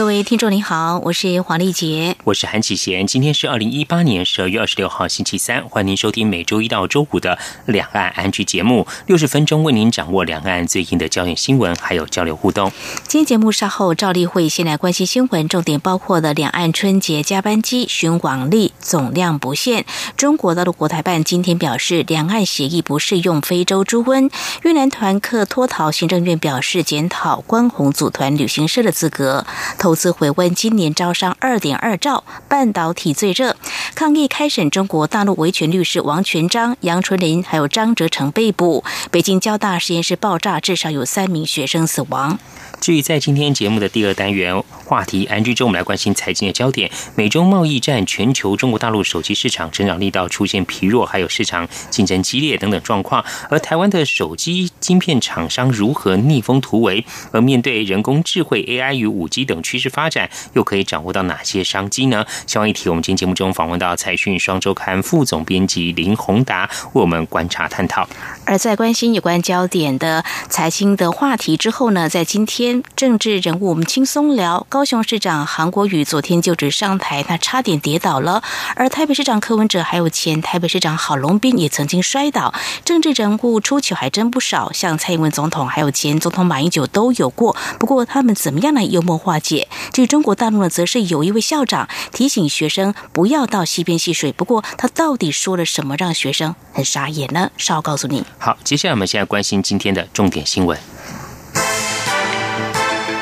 [0.00, 3.06] 各位听众您好，我是黄丽杰，我是韩启贤。
[3.06, 12.72] 今天是二零一八年十二月二十六号星期三，欢迎您收听每周一到周五的两岸安居节目，六十分钟为您掌握两岸最近的焦点新闻，还有交流互动。
[13.06, 19.84] 今天节目稍后赵丽会先来关心新闻，重点包括了两岸春节加班机巡往力总量不限。
[20.16, 24.30] 中国大陆国台办今天表示，两岸协议不适用非洲猪瘟。
[24.62, 29.44] 越南团客脱逃，行政院表示检讨关宏组团旅行社的资格。
[29.78, 33.56] 投投资回温，今年招商二点二兆，半导体最热。
[33.96, 38.84] 抗议开审中国大陆维权律师王全章、杨春林还有张哲成被捕。
[39.10, 42.38] 北京交大实验室爆炸，至少有三名学生死亡。
[42.80, 46.90] 至于在今天节目的第二单元话题，安居中，我们来关心财经的焦点。
[47.14, 53.22] 美中贸易战，全球中国大陆手机市场成长力道出现疲弱，还有市场竞争激烈等等状况。
[53.50, 57.04] 而台湾的手机晶片厂商如何逆风突围？
[57.32, 62.24] 而面对人工智慧、AI 与五 G 等趋势发展，又可以掌握到哪些商机呢？
[62.46, 68.08] 相关议题，我们今天节目中访问到财讯双周刊副总编辑林宏达，为我们观察探讨。
[68.46, 72.69] 而在关心有关焦点的财经的话题之后呢，在今天。
[72.96, 74.66] 政治人物，我们轻松聊。
[74.68, 78.42] 高雄市长韩国瑜昨天就职上台，他差点跌倒了。
[78.76, 82.54] 而台北市长柯文哲还有前台北市长郝龙斌也曾经摔倒。
[82.84, 87.56] 政治人物出糗还真不少，像蔡英文总统还有前总统马英九都有过。
[87.78, 89.68] 不过他们怎么样来幽默化解？
[89.92, 94.32] 至于中国大陆呢，则是有一位校长提醒学生不要到溪边戏水。
[94.32, 97.50] 不过他到底说了什么，让学生很傻眼呢？
[97.56, 98.24] 稍后告诉你。
[98.38, 100.78] 好，接下来我们现在关心今天的重点新闻。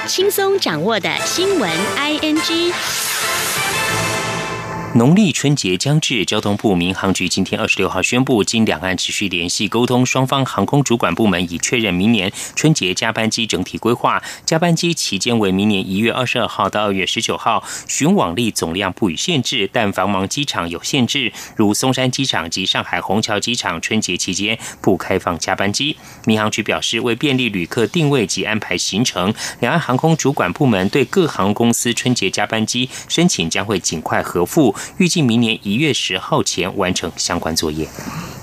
[0.09, 3.08] 轻松掌握的新闻，I N G。
[4.95, 14.21] 农历春节将至，交通部民航局今天二十六号宣布，经两岸持续联系沟通，双方航空主管部门已确认明年春节加班机整体规划。
[14.47, 25.97] 加班机期间为明年一月二十二号到二月十九号，巡往力总量不予限制，但繁忙机场有限制，如松山机场及上海虹桥机场，春节期间不开放加班机。
[26.25, 34.75] 民航局表示，为便利旅客定位及安排行程，两岸航空主管部门对各航空公司春节加班机申请将会尽快核复。
[34.99, 37.89] 预计明年一月十号前完成相关作业。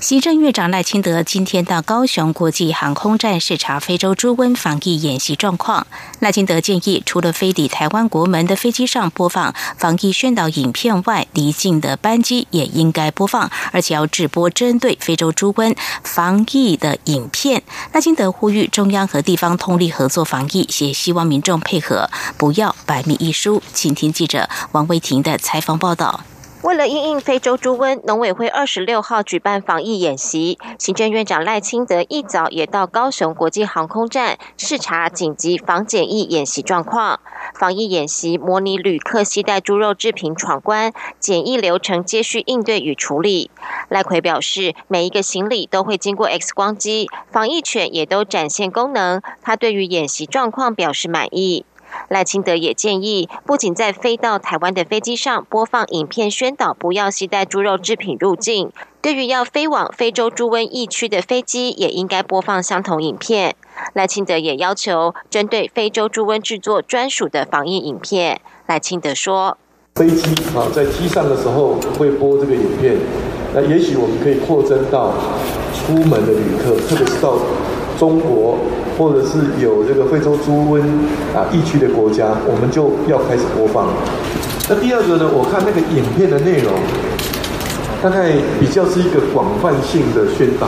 [0.00, 5.86] 行政院长赖清德今天到高雄国际航空站视察非洲猪瘟防疫演习状况。
[6.20, 17.62] 赖清德建议，除了飞抵台湾国门的飞机上播放防疫宣导影片外，离境的班机也应该播放，而且要直播针对非洲猪瘟防疫的影片。
[17.92, 23.62] 赖清德呼吁中央和地方通力合作防疫，也希望民众配合，不要百密一疏。
[23.72, 26.20] 请听记者王维婷的采访报道。
[26.62, 30.58] 为了应应非洲猪瘟，农委会二十六号举办防疫演习。
[30.78, 37.20] 行政院长赖清德一早也到高雄国际航空站视察紧急防检疫演习状况。
[37.54, 43.50] 防疫演习模拟旅客携带猪肉制品闯关，检疫流程接续应对与处理。
[43.88, 49.22] 赖奎表示，每一个行李都会经过 X 光机，防疫犬也都展现功能。
[49.42, 51.64] 他对于演习状况表示满意。
[52.08, 58.70] 赖清德也建议，不仅在飞到台湾的飞机上播放影片宣导不要携带猪肉制品入境，
[59.00, 63.56] 对于要飞往非洲猪瘟疫区的飞机，也应该播放相同影片。
[63.92, 68.40] 赖清德也要求针对非洲猪瘟制作专属的防疫影片。
[68.66, 69.58] 赖清德说
[69.96, 72.96] ：“飞机啊，在机上的时候会播这个影片，
[73.54, 75.12] 那也许我们可以扩增到
[75.74, 77.38] 出门的旅客，特别是到
[77.98, 78.58] 中国。”
[78.96, 80.80] 或者是有这个非洲猪瘟
[81.36, 83.84] 啊疫区的国家，我们就要开始播放。
[84.70, 85.28] 那第二个呢？
[85.36, 86.72] 我看那个影片的内容，
[88.02, 90.66] 大概比较是一个广泛性的宣导，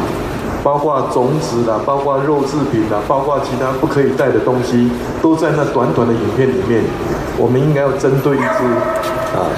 [0.62, 4.90] 包括种子啦，包括肉制品啦，包括其他不可以带的东西，
[5.22, 6.84] 都在那短短的影片里面。
[7.38, 8.60] 我们应该要针对一支
[9.32, 9.48] 啊，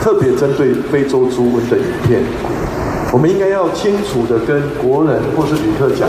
[0.00, 2.22] 特别针对非洲猪瘟的影片，
[3.10, 6.08] 我们应该要清楚的跟国人或是旅客讲。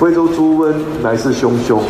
[0.00, 1.80] 非洲猪瘟来势汹汹，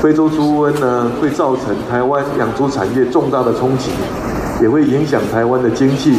[0.00, 3.90] 非洲猪瘟呢会造成台湾养猪产业重大的冲击，
[4.62, 6.16] 也会影响台湾的经济。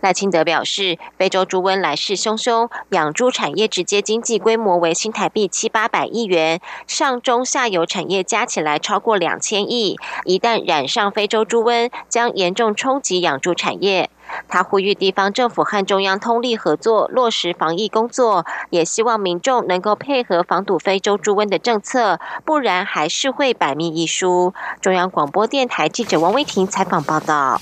[0.00, 9.96] 赖清德表示，非洲猪瘟来势汹汹，养猪产业直接经济规模为新台币七八百亿元，上中下游产业加起来超过两千亿。
[10.24, 14.10] 一旦染上非洲猪瘟，将严重冲击养猪产业。
[14.48, 24.54] 他呼吁地方政府和中央通力合作，落实防疫工作，也希望民众能够配合防堵非洲猪瘟的政策，不然还是会百密一疏。
[24.80, 27.60] 中央广播电台记者王威婷采访报道。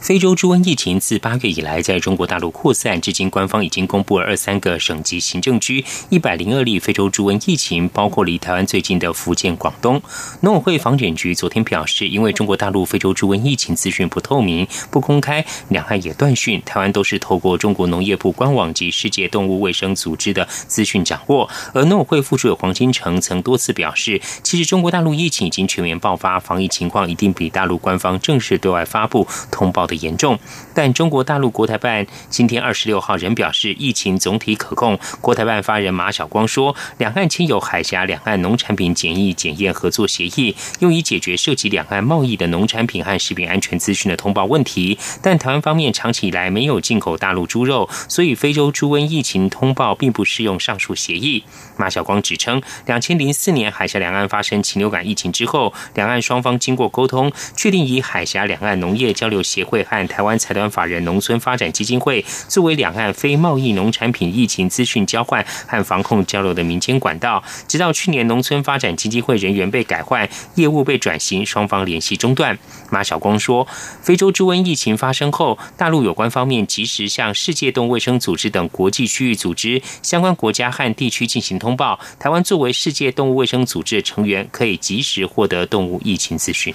[0.00, 10.00] 非洲猪瘟疫情自八月以来在中国大陆扩散，至今官方已经公布了二三个省级行政区一百零二例非洲猪瘟疫情，包括离台湾最近的福建、广东。
[10.40, 21.48] 农委会防检局昨天表示，因为中国大陆非洲猪瘟疫情资讯不透明、不公开，两岸也断讯，台湾都是透过中国农业部官网及世界动物卫生组织的资讯掌握。
[21.74, 29.86] 而农委会副主委黄金城曾多次表示，其实中国大陆疫情已经全面爆发，防疫情况一定比大陆官方正式对外发布通报。
[29.90, 30.38] 的严重，
[30.72, 34.98] 但中国大陆国台办今天二十六号仍表示疫情总体可控。
[35.20, 44.98] 国台办发言人马晓光说，两岸签有海峡两岸农产品检疫检验合作协议，用以解决涉及两岸贸易的农产品和食品安全资讯的通报问题。
[45.22, 51.42] 但台湾方面长期以来没有进口大陆猪肉，所以非洲猪瘟疫情通报并不适用上述协议。
[51.76, 59.79] 马晓光指称，两千零四年海峡两岸发生禽流感疫情之后，两岸双方经过沟通，确定以海峡两岸农业交流协会。
[59.84, 72.58] 和台湾财团法人农村发展基金会作为两岸非贸易农产品疫情资讯交换和防控交流的民间管道，直到去年农村发展基金会人员被改换，业务被转型，双方联系中断。
[72.90, 73.66] 马晓光说，
[74.02, 82.00] 非洲猪瘟疫情发生后，大陆有关方面及时向世界动物卫生组织等国际区域组织相关国家和地区进行通报。
[82.18, 86.74] 台湾作为世界动物卫生组织成员，可以及时获得动物疫情资讯。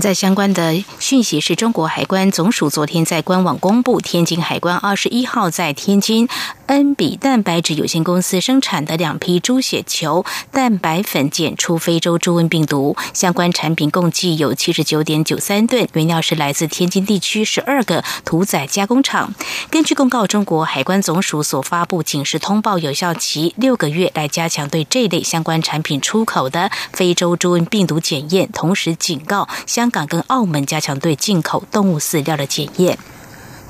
[0.00, 2.41] 在相关的讯息是中国海关总。
[2.42, 6.28] 总署昨天在官网公布，天津海关二十一号在天津
[6.66, 19.32] 恩比蛋白质有限公司生产的两批猪血球蛋白粉检出非洲猪瘟病毒，相关产品共计有七十九点九三吨，原料是来自天津地区十二个屠宰加工厂。
[19.70, 32.31] 根据公告，中国海关总署所发布警示通报有效期六个月，来加强对这类相关产品出口的非洲猪瘟病毒检验，同时警告香港跟澳门加强对进口动物饲料。
[32.36, 32.98] 的检验。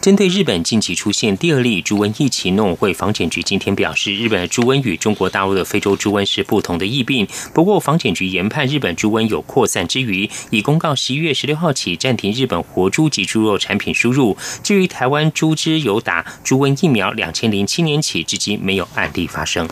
[0.01, 7.25] 针对日本近期出现第二例猪瘟疫情，农委会防检局今天表示，日本的猪瘟与中国大陆的非洲猪瘟是不同的疫病。
[7.55, 14.37] 不过，防检局研判日本猪瘟有扩散之余，已公告十一月十六号起暂停日本活猪及猪肉产品输入。
[14.65, 19.69] 至于台湾猪只有打猪瘟疫苗，两千零七年起至今没有案例发生。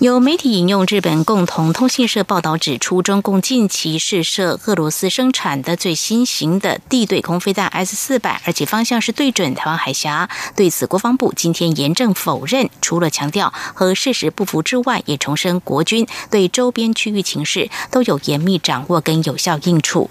[0.00, 10.30] 有媒体引用日本共同通信社报道指出，中共近期试射俄罗斯生产的最新型的地对空飞弹 S 四百，而且方向是对准台湾海峡。
[10.56, 20.08] 对此，国防部今天严正否认，除了强调和事实不符之外，也重申国军对周边区域情势都有严密掌握跟有效应处。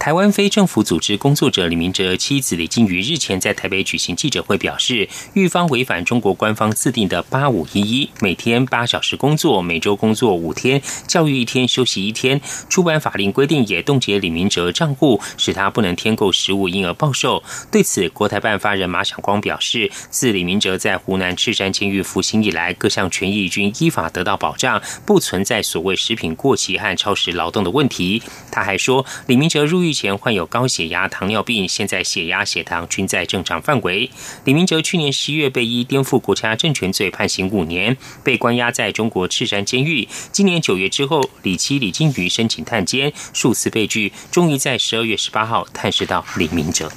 [0.00, 12.40] 台湾非政府组织工作者李明哲妻子李金瑜日前在台北举行记者会，表示，狱方违反中国官方制定的“八五一一”，每天八小时工作，每周工作五天，教育一天，休息一天。
[12.70, 17.42] 出版法令规定也冻结李明哲账户，使他不能添购食物，因而暴瘦。
[17.70, 28.22] 对此，国台办发言人马晓光表示，自李明哲在湖南赤山监狱服刑以来，各项权益均依法得到保障，不存在所谓食品过期和超时劳动的问题。
[28.50, 29.89] 他还说，李明哲入狱。
[29.90, 34.08] 之前患有高血压、糖尿病，现在血压、血糖均在正常范围。
[34.44, 40.06] 李明哲去年十一月被依颠覆国家政权罪判刑五年，被关押在中国赤山监狱。
[40.30, 46.88] 今年九月之后，李妻李金瑜申请探监，数次被拒，终于在十二月十八号探视到李明哲。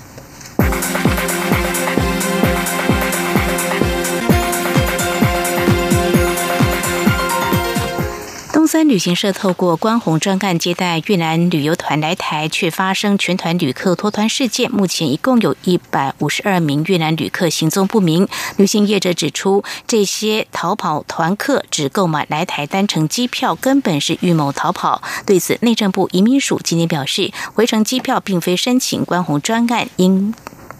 [8.87, 14.71] 旅行社透过关红专干接待越南旅游团来台，却发生全团旅客脱团事件。
[14.71, 18.27] 目前一共有一百五十二名越南旅客行踪不明。
[18.57, 25.01] 旅行业者指出，这些逃跑团客只购买来台单程机票，根本是预谋逃跑。
[25.25, 30.33] 对此，内政部移民署今天表示，回程机票并非申请关红专案，应。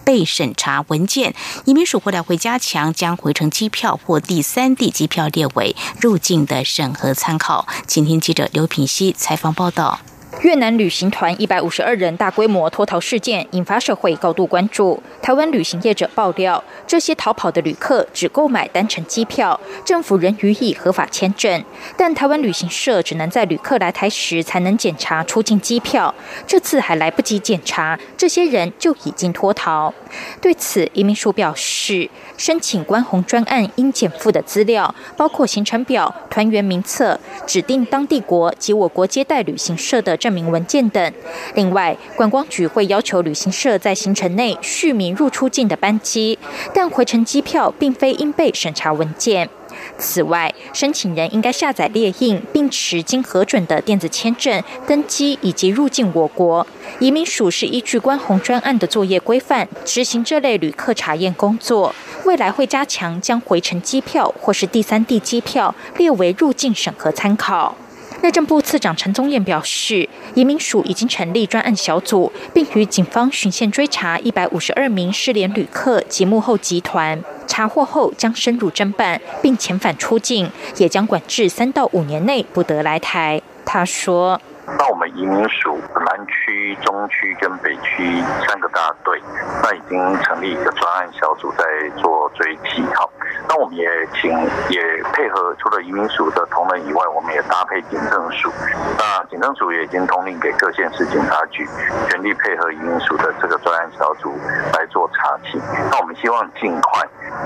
[0.05, 1.33] 被审查文件，
[1.65, 7.67] 移民署未来会加强将回程机票或第三地机票列为入境的审核参考。
[7.87, 9.99] 请听记者刘品熙采访报道。
[10.41, 15.01] 越南旅行团一百五十二人大规模脱逃事件引发社会高度关注。
[15.21, 21.63] 台湾旅行业者爆料，这些逃跑的旅客只购买单程机票，政府仍予以合法签证，
[21.95, 26.13] 但台湾旅行社只能在旅客来台时才能检查出境机票。
[26.45, 29.93] 这次还来不及检查，这些人就已经脱逃。
[30.41, 41.13] 对此，移民署表示，申请关红专案应减负的资料包括行程表、团员名册、指定当地国及我国接待旅行社的证明文件等。
[41.55, 46.37] 另外，观光局会要求旅行社在行程内续名入出境的班机，
[46.73, 49.49] 但回程机票并非应被审查文件。
[49.97, 56.65] 此外，申请人应该下载列印并持经核准的电子签证登机以及入境我国。
[56.99, 61.95] 移民署是依据关红专案的作业规范执行这类旅客查验工作，
[62.25, 67.75] 未来会加强将回程机票或是第三地机票列为入境审核参考。
[68.23, 83.41] 内政部次长陈宗彦表示，移民署已经成立专案小组，并与警方巡线追查一百五十二名失联旅客及幕后集团，查获后将深入侦办，并遣返出境，也将管制三到五年内不得来台。
[83.65, 84.39] 他说。
[84.65, 89.21] 那我们移民署南区、中区跟北区三个大队，
[89.61, 91.63] 那已经成立一个专案小组在
[91.97, 92.83] 做追击。
[92.95, 93.09] 好，
[93.47, 94.31] 那我们也请
[94.69, 94.81] 也
[95.13, 98.51] 配合，除了移民署的同仁以外，我们也搭配警政署。
[98.97, 101.67] 那警政署也已经通令给各县市警察局，
[102.09, 104.37] 全力配合移民署的这个专案小组
[104.73, 105.59] 来做查缉。
[105.91, 107.01] 那我们希望尽快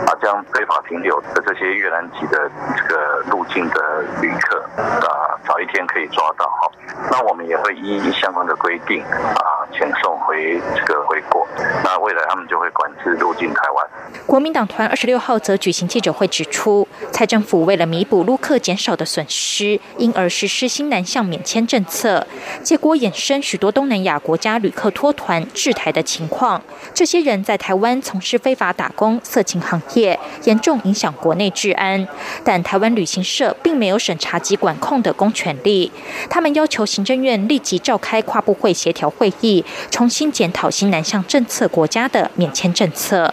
[0.06, 6.72] 啊，将非法停留的这些越南籍的这个入境的旅客啊，早一天可以抓到哈。
[7.10, 11.48] 那我们也会依相关的规定啊，遣送回这个回国。
[11.84, 13.88] 那未来他们就会管制入境台湾。
[14.26, 22.28] 国民党团二十六号则举行记者会指出，蔡政府为了弥补陆客减少的损失，因而实施新南向免签政策，
[22.62, 26.62] 结果衍生许多东南亚国家旅客脱团制台的情况。
[26.94, 32.06] 这些人在台湾从事非法打工、色情行业，严重影响国内治安。
[32.44, 35.92] 但台湾旅行社并没有审查及管控的公权力，
[36.30, 36.86] 他们要求。
[36.98, 43.32] 行政院立即召开跨部会协调会议，重新检讨新南向政策国家的免签政策。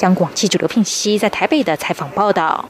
[0.00, 2.68] 央广记者刘聘熙在台北的采访报道。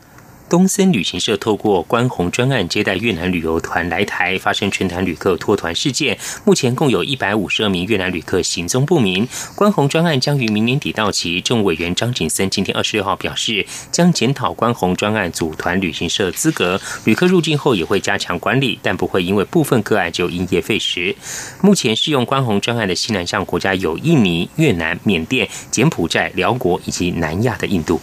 [0.55, 6.17] 东森旅行社透过关红专案接待越南旅游团来台，发生全团旅客脱团事件。
[6.45, 9.27] 目前共有一百五十二名越南旅客行踪不明。
[9.57, 11.41] 关红专案将于明年底到期。
[11.41, 21.17] 政务委员张景森今天二十六号表示，将检讨关红专案组团旅行社资格，旅客入境后也会加强管理，但不会因为部分个案就因噎废食。
[21.63, 28.01] 目前适用关红专案的西南向国家有印尼、越南、缅甸、柬埔寨、辽国以及南亚的印度。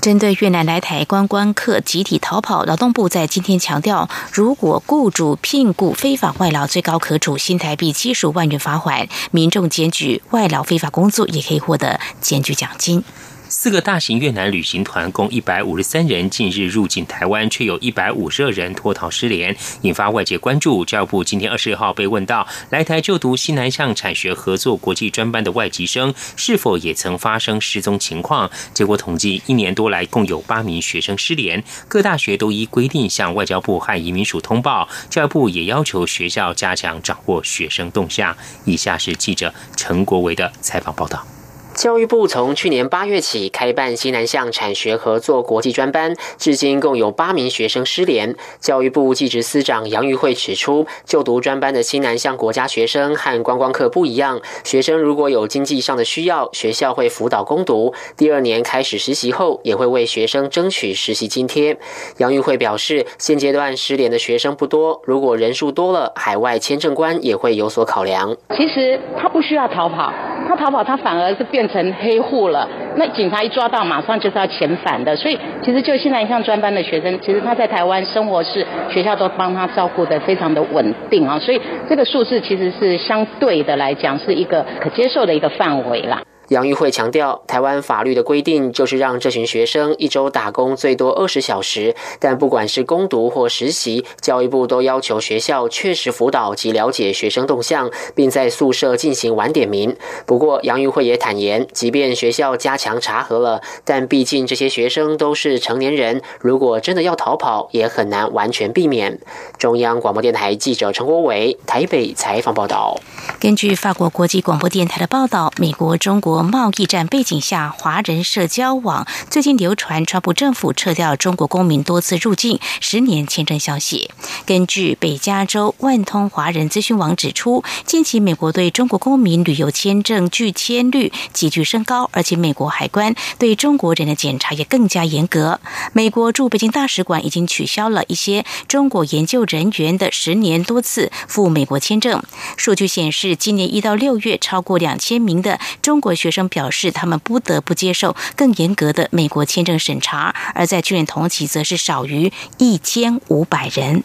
[0.00, 13.02] 针对越南来台观光客集体逃跑，劳动部在今天强调，如果雇主聘雇非法外劳，最高可处新台币七十五万元罚款；民众检举外劳非法工作，也可以获得检举奖金。
[13.50, 20.84] 四个大型越南旅行团共一百五十三人近日入境台湾，却有一百五十二人脱逃失联，引发外界关注。
[20.84, 28.48] 教育部今天二十六号被问到，来台就读西南向产学合作国际专班的外籍生是否也曾发生失踪情况？
[28.72, 34.88] 结果统计，一年多来共有八名学生失联，各大学都依规定向外交部和移民署通报。
[35.08, 38.36] 教育部也要求学校加强掌握学生动向。
[38.64, 41.26] 以下是记者陈国维的采访报道。
[41.74, 48.34] 教育部从去年八月起开办西南向产学合作国际专班，至今共有八名学生失联。
[48.58, 57.94] 教育部技职司长杨玉慧指出，就读专班的西南向国家学生和观光客不一样，学生如果有经济上的需要，学校会辅导攻读。
[58.16, 61.78] 第二年开始实习后，也会为学生争取实习津贴。
[62.18, 68.36] 杨玉慧表示，现阶段失联的学生不多，如果人数多了，海外签证官也会有所考量。
[68.56, 70.12] 其实他不需要逃跑，
[70.48, 71.59] 他逃跑他反而是变。
[71.60, 75.14] 变成黑户了，那警察一抓到，马上就是要遣返的。
[75.14, 81.38] 所以，其实就现在像专班的学生，其实他在台湾生活是学校都帮他照顾的非常的稳定啊。
[81.38, 86.22] 所以，这个数字其实是相对的来讲，是一个可接受的一个范围啦。
[86.50, 99.96] 杨玉慧强调，台湾法律的规定就是让这群学生一周打工最多二十小时，但不管是攻读或实习，教育部都要求学校确实辅导及了解学生动向，并在宿舍进行晚点名。
[100.26, 109.20] 不过，杨玉慧也坦言，即便学校加强查核了，但毕竟这些学生都是成年人，如果真的要逃跑，也很难完全避免。
[109.56, 112.98] 中央广播电台记者陈国伟台北采访报道。
[113.38, 116.39] 根据法国国际广播电台的报道，美国、中国。
[116.42, 124.10] 贸易战背景下，华人社交网最近流传川普政府撤掉中国公民多次入境十年签证消息。
[124.46, 135.60] 根据北加州万通华人资讯网指出，近期美国对中国公民旅游签证拒签率急剧升高，而且美国海关对中国人的检查也更加严格。
[135.92, 142.22] 美国驻北京大使馆已经取消了一些中国研究人员的十年多次赴美国签证。
[142.56, 154.04] 数据显示，今年一到六月，超过两千名的中国学学生表示，他们不得不接受更严格的美国签证审查，而在去年同期则是少于一千五百人。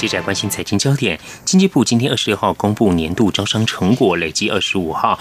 [0.00, 5.18] 记者关心财经焦点，经济部今天二十六号公布年度招商成果，累计二十五号。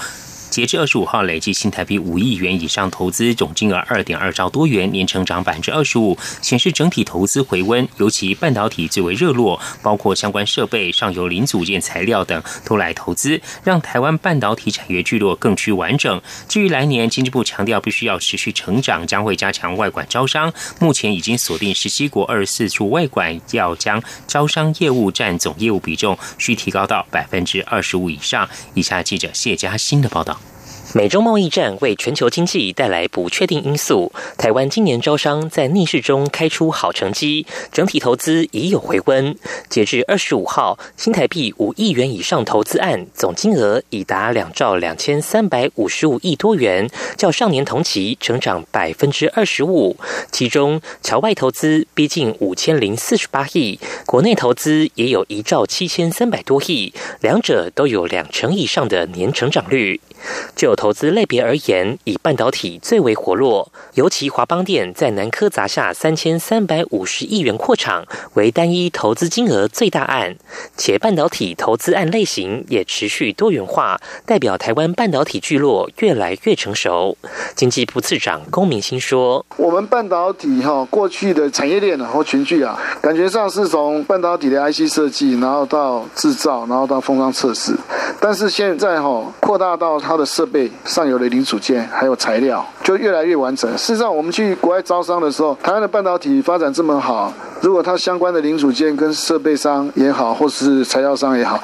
[0.50, 7.88] 截至二十五号，累计新台币五亿元以上投资总金额二点二兆多元，年成长百分之二十五，显示整体投资回温。
[7.98, 16.22] 尤其半导体最为热络，包括相关设备、上游零组件、材料等都来投资，让台湾半导体产业聚落更趋完整。
[16.48, 20.52] 至于来年，经济部强调必须要持续成长，将会加强外管招商。
[20.80, 28.50] 目前已经锁定十七国二十四处外管，要将招商业务占总业务比重需提高到百分之二十五以上。
[28.74, 30.39] 以下记者谢佳欣的报道。
[30.94, 39.36] 美中贸易战为全球经济带来不确定因素，台湾今年招商在逆势中开出好成绩，整体投资已有回温。
[39.70, 49.96] 截至二十五号，新台币五亿元以上投资案总金额已达两兆两千三百五十五亿多元，较上年同期成长百分之二十五。
[50.32, 60.02] 其中，侨外投资逼近五千零四十八亿，国内投资也有一兆七千三百多亿，两者都有两成以上的年成长率。
[60.54, 70.38] 就投资类别而言，以半导体最为活络，尤其华邦电在南科砸下三千三百五十亿元扩厂，为单一投资金额最大案，
[70.78, 77.18] 且半导体投资案类型也持续多元化，代表台湾半导体聚落越来越成熟。
[77.56, 87.76] 经济部次长龚明鑫说：“我们半导体哈过去的产业链啊或群聚啊，感觉上是从半导体的 IC 设计，然后到制造，然后到封装测试，
[88.22, 93.70] 但是现在哈扩大到。”它的设备上游的零组件还有材料就越来越完整。
[93.78, 101.62] 事实上，我们去国外招商的时候，台湾的半导体发展这么好，如果它相关的零组件跟设备商也好，或是材料商也好。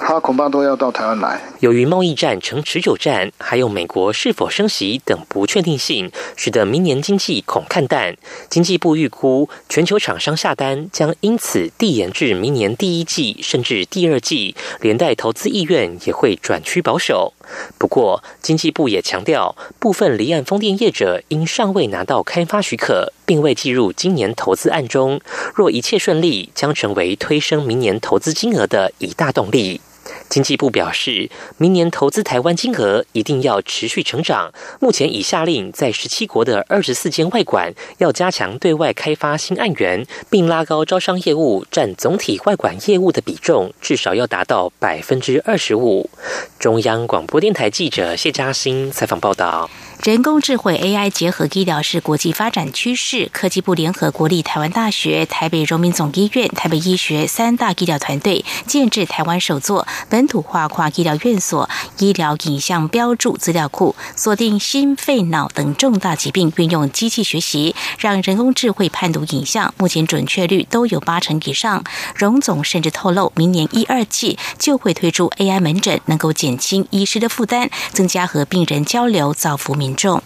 [0.00, 1.40] 他恐怕都要到台湾来。
[1.60, 8.16] 由于贸易战成持久战，还有美国是否升息等不确定性，使得明年经济恐看淡。
[8.48, 17.32] 经济部预估，全球厂商下单将因此递延至明年第一季甚至第二季，连带投资意愿也会转趋保守。
[17.78, 25.20] 不过，经济部也强调，部分离岸风电业者因尚未拿到开发许可，并未计入今年投资案中。
[25.54, 29.80] 若一切顺利，将成为推升明年投资金额的一大动力。
[30.28, 34.52] 经济部表示，明年投资台湾金额一定要持续成长。
[34.78, 46.10] 目前已下令，在十七国的二十四间外馆要加强对外开发新案源，并拉高招商业务占总体外管业务的比重，至少要达到百分之二十五。
[46.58, 49.70] 中央广播电台记者谢嘉欣采访报道。
[50.02, 53.30] 人工智慧 AI 结合医疗是国际发展趋势。
[53.32, 71.82] 科技部联合国立台湾大学、台北荣民总医院、台北医学三大医疗团队，建制台湾首座本土化跨医疗院所医疗影像标注资料库，锁定心肺脑等重大疾病，运用机器学习，让人工智慧判读影像，目前准确率都有八成以上。
[72.14, 79.83] 荣总甚至透露，明年一二季就会推出 AI 门诊，能够减轻医师的负担，增加和病人交流，造福民。
[79.84, 80.22] 民众。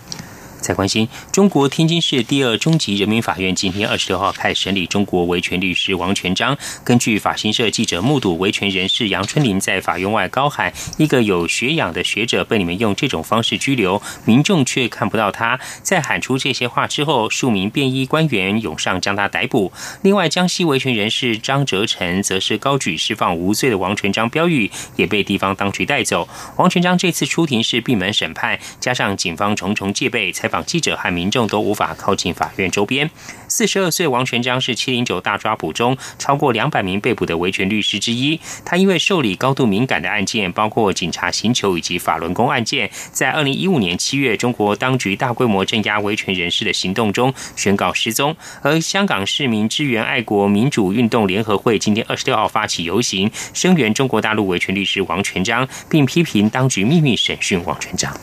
[0.60, 6.56] 再关心，中国天津市第二中级人民法院今天二十六号开审理中国维权律师王全章。
[6.84, 19.72] 根据法新社记者目睹，维权人士杨春林在法院外高喊：“一个有学养的学者被你们用这种方式拘留，民众却看不到他。”在喊出这些话之后，数名便衣官员涌上将他逮捕。
[20.02, 26.28] 另外，江西维权人士张哲成则是高举释放无罪的王全章标语，也被地方当局带走。
[26.56, 33.10] 王全章这次出庭是闭门审判，加上警方重重戒备，才访记者和民众都无法靠近法院周边。
[33.48, 38.38] 四十二岁王全章是七零九大抓捕中超过两百名被捕的维权律师之一。
[38.64, 48.36] 他因为受理高度敏感的案件，包括警察刑求以及法轮功案件，在二零一五年七月，中国当局大规模镇压维权人士的行动中宣告失踪。
[48.62, 58.14] 而香港市民支援爱国民主运动联合会今天二十六号发起游行，声援中国大陆维权律师王全章，并批评当局秘密审讯王全章。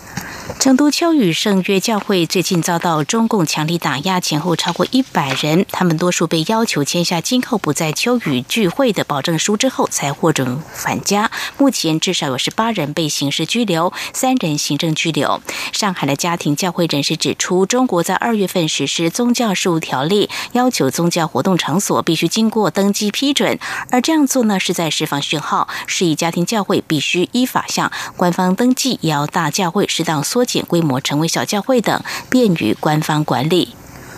[0.60, 11.32] 成都秋雨圣约教会最近遭到中共强力打压，前后超过一百人，他们多数被要求签下今后不在秋雨聚会的保证书之后，才获准返家。
[11.58, 15.39] 目前至少有十八人被刑事拘留，三人行政拘留。
[15.71, 23.58] 上海的家庭教会人士指出，中国在二月份实施宗教事务条例，要求宗教活动场所必须经过登记批准，
[23.91, 30.21] 而这样做呢，是在释放讯号，示意家庭教会必须依法向官方登记，也要大教会适当。
[30.21, 33.75] 缩减规模，成为小教会等，便于官方管理。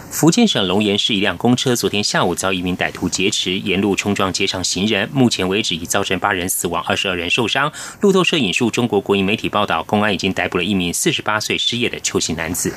[0.09, 7.71] 福建省龙岩市一辆公车昨天下午遭一名歹徒劫持，沿路冲撞街上行人，目前为止已造成八人死亡，二十二人受伤。
[7.99, 12.73] 路透社引述中国国营媒体报道，公安已经逮捕了一名四十八岁失业的邱姓男子。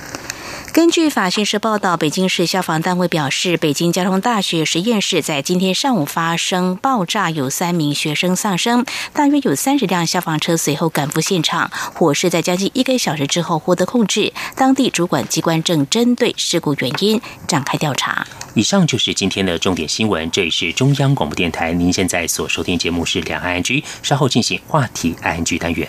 [0.72, 14.32] 根据法新社报道，北京市消防单位表示，北京交通大学实验室在今天上午发生爆炸，有三名学生丧生，大约有三十辆消防车随后赶赴现场，火势在将近一个小时之后获得控制。
[14.54, 18.24] 当地主管机关正针对事故原因展开调查。
[18.54, 25.88] 以上就是今天的重点新闻，这里是中央广播电台，您现在所收听节目是两岸 I G，稍后进行话题 I N G 单元。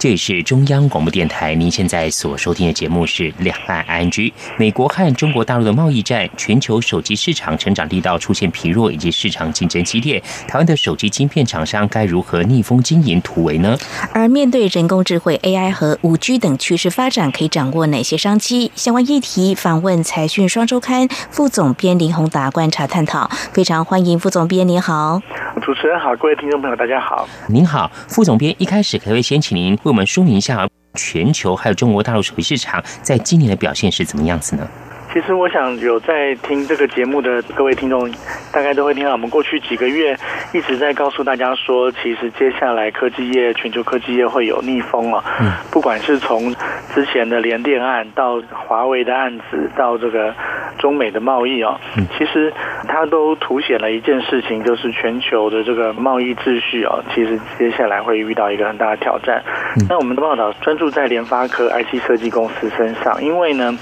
[0.00, 4.10] 这里是中央广播电台，您现在所收听的节目是《两岸 ING》。
[4.56, 10.18] 美国和中国大陆的贸易战，全球手机市场成长力道出现疲弱，以及市场竞争激烈。
[10.48, 13.76] 台湾的手机晶片厂商该如何逆风经营突围呢？
[14.14, 18.72] 而面对人工智慧、AI 和五 G 等趋势发展，可以掌握哪些商机？
[18.74, 23.30] 相关议题访问财讯双周刊副总编林宏达观察探讨。
[23.52, 25.20] 非常欢迎副总编，您好。
[25.60, 27.28] 主持人好，各位听众朋友，大家好。
[27.46, 28.54] 您好，副总编。
[28.56, 34.68] 一开始可不可以先请您为我们说明一下全球还有中国大陆手机市场在今年的表现是怎么样子呢？
[35.12, 38.08] 其实我想有在听这个节目的各位听众，
[38.52, 40.16] 大概都会听到我们过去几个月
[40.52, 45.24] 一直在告诉大家说，其实接下来科技业、全球科技业会有逆风了。
[45.40, 46.54] 嗯，不管是从
[46.94, 50.32] 之前的联电案到华为的案子，到这个
[50.78, 51.76] 中美的贸易哦，
[52.16, 52.52] 其实
[52.86, 59.42] 它都凸显了一件事情，就是全球的这个贸易秩序哦，其实接下来会遇到一个很大的挑战。
[59.88, 63.76] 那我们的报道专注在联发科 IC 设计公司身上，因为呢。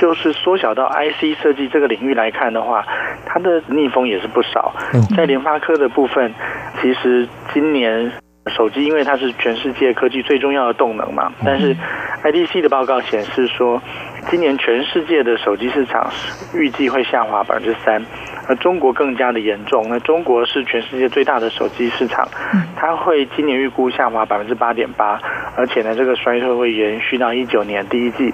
[0.00, 2.84] 就是缩小到 IC 设计这个领域来看的话，
[3.26, 4.74] 它的逆风也是不少。
[5.16, 6.32] 在联发科的部分，
[6.80, 8.12] 其实今年
[8.46, 11.74] 手机因为它是全世界科技最重要的动能嘛，但是
[12.22, 13.80] IDC 的报告显示说，
[14.30, 16.10] 今年全世界的手机市场
[16.54, 18.04] 预计会下滑百分之三。
[18.48, 19.86] 而中国更加的严重。
[19.88, 22.28] 那中国是全世界最大的手机市场，
[22.76, 25.20] 它会今年预估下滑百分之八点八，
[25.56, 28.32] 而且呢，这个衰退会延续到一九年第一季。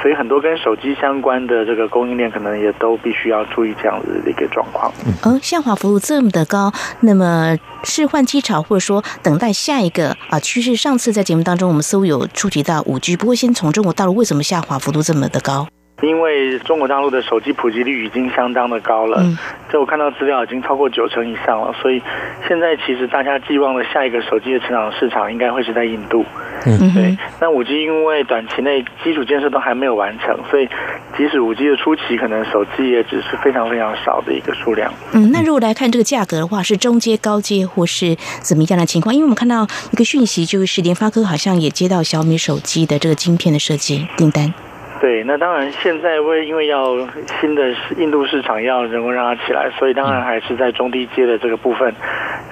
[0.00, 4.92] 所以很多跟手机相关的这个供应链，可能也都必须要注意这样子的一个状况。
[5.24, 10.74] 嗯下滑幅度这么的高，那么是换机潮，或者说等待下一个啊趋势？
[10.74, 15.68] 上次在节目当中，我们似乎有触及到五 G，不过先从中国大陆为什么下滑幅度这么的高？
[16.02, 19.24] 因为中国大陆的手机普及率已经相当的高了，
[19.70, 22.02] 这我看到资料已经超过九成以上了，所以
[22.46, 26.24] 现在其实大家寄望的下一个手机的成长市场应该会是在印度。
[26.66, 27.16] 嗯，对。
[27.40, 30.68] 那五 G 因为短期内基础建设都还没有完成，所以
[31.16, 34.92] 即使五 G 的初期，可能手机也只是非常非常少的一个数量。
[35.12, 39.14] 嗯，那如果来看这个价格的话，是中阶、高阶或是怎么样的情况？
[39.14, 44.52] 因为我们看到一个讯息，就是联发科好像也接到小米手机的这个晶片的设计订单。
[45.02, 46.96] 对，那当然，现在为因为要
[47.40, 51.92] 新的印度市场要能够让它起来，所以当然还是在中低阶的这个部分，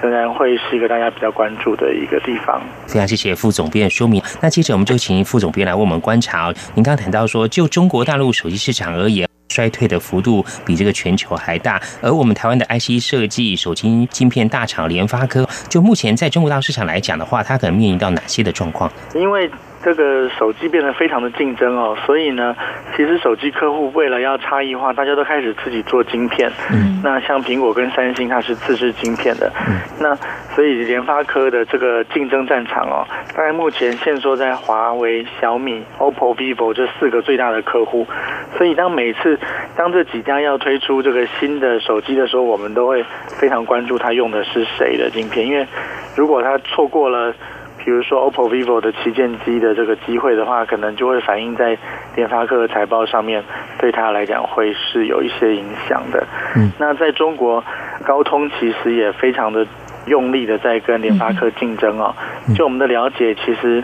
[0.01, 2.61] 仍然会是一个大家比较关注的一个地方。
[2.87, 4.21] 非常谢谢副总编说明。
[4.41, 6.53] 那接着我们就请副总编来为我们观察。
[6.75, 18.91] 您刚刚谈到说，就中国大陆手机市场而言，衰退的幅度比这个全球还大，而我们台湾的 IC 设计手机晶片大厂联发科，就目前在中国大陆市场来讲的话，它可能面临到哪些的状况？
[19.15, 19.49] 因为
[19.83, 22.55] 这个手机变得非常的竞争哦，所以呢，
[22.95, 26.51] 其实手机客户为了要差异化，大家都开始自己做晶片。
[26.71, 29.51] 嗯，那像苹果跟三星，它是自制晶片的。
[29.67, 30.15] 嗯，那
[30.53, 38.05] 所以联发科的这个竞争战场哦，大概目前限缩在华为、小米、OPPO、vivo 这四个最大的客户。
[38.57, 39.39] 所以当每次
[39.75, 43.03] 当这几家要推出这个新的手机的时候，我们都会
[43.39, 45.65] 非常关注它用的是谁的晶片，因为
[46.15, 47.33] 如果它错过了。
[47.83, 51.77] 比如说 OPPO、vivo 的旗舰机的这个机会的话，可能就会反映在
[52.15, 53.43] 联发科的财报上面，
[53.79, 56.25] 对它来讲会是有一些影响的。
[56.55, 57.63] 嗯，那在中国，
[58.05, 59.65] 高通其实也非常的
[60.05, 62.13] 用力的在跟联发科竞争哦。
[62.55, 63.83] 就我们的了解，其实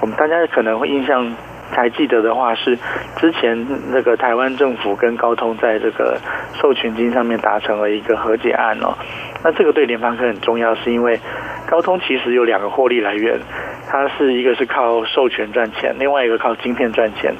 [0.00, 1.24] 我们大家可能会印象
[1.72, 2.78] 还记得的话，是
[3.16, 6.18] 之前那个台湾政府跟高通在这个
[6.54, 8.94] 授权金上面达成了一个和解案哦。
[9.42, 11.18] 那这个对联发科很重要，是因为。
[11.64, 13.40] 高通其实有两个获利来源，
[13.88, 17.32] 它是一个是靠授权赚钱，另外一个靠晶片赚钱。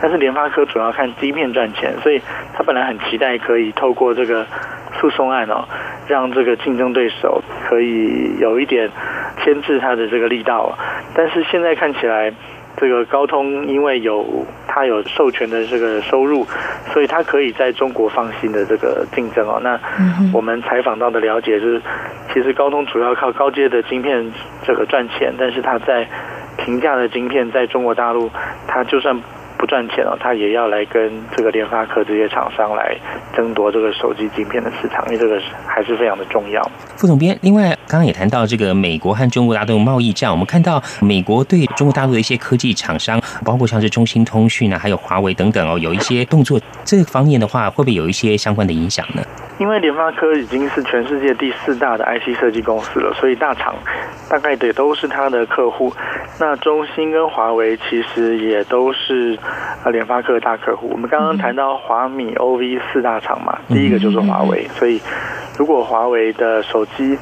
[0.00, 2.22] 但是联发科主要看晶片赚钱，所以
[2.54, 4.46] 他本来很期待可以透过这个
[5.00, 5.66] 诉讼案哦，
[6.06, 8.88] 让这个竞争对手可以有一点
[9.42, 10.78] 牵制他的这个力道。
[11.12, 12.32] 但是现在看起来。
[12.76, 16.46] 这个高通因为有它有授权的这个收入，
[16.92, 19.60] 所以它可以在中国放心的这个竞争哦。
[19.62, 19.78] 那
[20.32, 21.80] 我们采访到的了解是，
[22.32, 24.30] 其实高通主要靠高阶的晶片
[24.66, 26.06] 这个赚钱，但是它在
[26.56, 28.30] 平价的晶片在中国大陆，
[28.66, 29.20] 它就算。
[29.60, 32.96] 不赚钱了，他也要来跟这个联发科这些厂商来
[33.36, 36.66] 争夺这个手机晶片的市场，因为这个还是非常的重要。
[36.96, 49.22] 副总编，另外刚刚也谈到这个美国和中国大陆贸易战，我们看到美国对中国大陆的一些科技厂商，包括像是中兴通讯啊，还有华为等等哦，有一些动作，这方面的话，会不会有一些相关的影响呢？
[49.60, 53.74] 因为联发科已经是全世界第四大的 IC 设计公司了，所以大厂
[54.30, 55.92] 大概也都是他的客户。
[56.40, 59.38] 那中兴跟华为其实也都是
[59.84, 60.88] 啊联发科的大客户。
[60.90, 64.66] 我们刚刚谈到华米 OV 四大厂嘛，第一个就是华为。
[64.78, 64.98] 所以
[65.58, 67.18] 如果华为的手机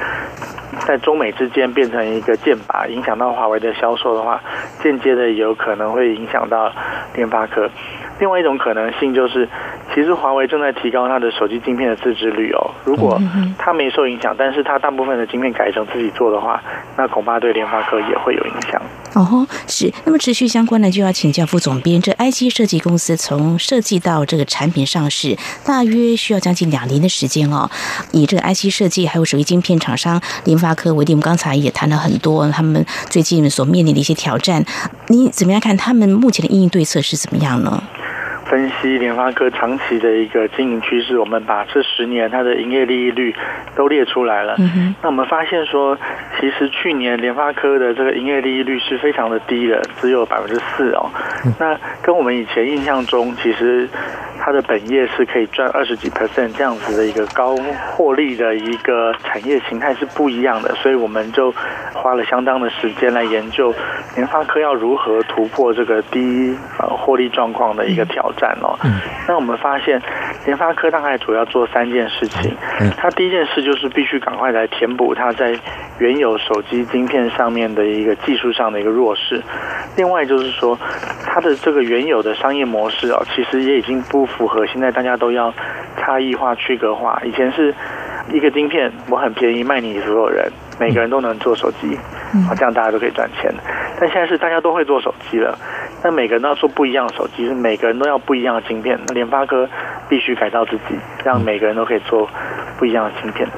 [0.86, 4.40] 在中美之间变成一个剑拔，影响到华为的销售的话，
[4.82, 6.72] 间接的有可能会影响到
[7.14, 7.70] 联发科。
[8.18, 9.48] 另外一种可能性就是。
[9.94, 12.70] 其实华为正在提高它的手机晶片的自制率哦。
[12.84, 13.18] 如果
[13.58, 16.62] 它没受影响，但是它大部分的晶片改成自己做的话，
[16.94, 18.80] 那恐怕对联发科也会有影响。
[19.14, 19.90] 哦，是。
[20.04, 27.70] 那么持续相关的就要请教副总编，这 IC 设计公司从设计到这个产品上市，大约需要将近两年的时间哦。
[28.12, 34.64] 以这个 IC 设计还有手机晶片厂商联发科为例，我们刚才也谈了很多他们最近所面临的一些挑战。
[35.08, 37.82] 你怎么样看他们目前的应对对策是怎么样呢？
[38.48, 43.34] 分析联发科长期的一个经营趋势，我们把这十年它的营业利率
[43.76, 44.56] 都列出来了。
[45.02, 45.96] 那我们发现说，
[46.40, 51.10] 其实去年联发科的这个营业利率是非常的低的，只有百分之四哦。
[51.58, 53.88] 那跟我们以前印象中，其实
[54.40, 57.54] 它的本业是可以赚二十几 percent 这样子的一个高
[57.92, 61.52] 获利的一个产业形态是不一样的，所以我们就
[61.92, 63.74] 花了相当的时间来研究
[64.16, 68.78] 联发科要如何突破这个低呃获利状况的一个挑战哦。
[69.26, 70.00] 那我们发现
[70.44, 72.90] 联发科大概主要做三件事情，嗯。
[72.96, 75.58] 它第一件事就是必须赶快来填补它在
[75.98, 79.42] 原有手机晶片上面的一个技术上的一个弱势，
[79.96, 80.78] 另外就是说
[81.24, 85.52] 它的这个原有的商业模式哦，其实也已经不符合现在大家都要
[85.96, 87.20] 差异化、区隔化。
[87.24, 87.74] 以前是
[88.32, 91.98] 一个晶片，我很便宜卖你所有人，每个人都能做手机，
[92.46, 93.52] 好，这样大家都可以赚钱。
[94.00, 95.58] 但现在是大家都会做手机了，
[96.02, 98.98] 那每个人都要做不一样的手机，是每个人都要不一样的芯片。
[99.08, 99.68] 那联发科
[100.08, 102.28] 必须改造自己，让每个人都可以做
[102.78, 103.48] 不一样的芯片。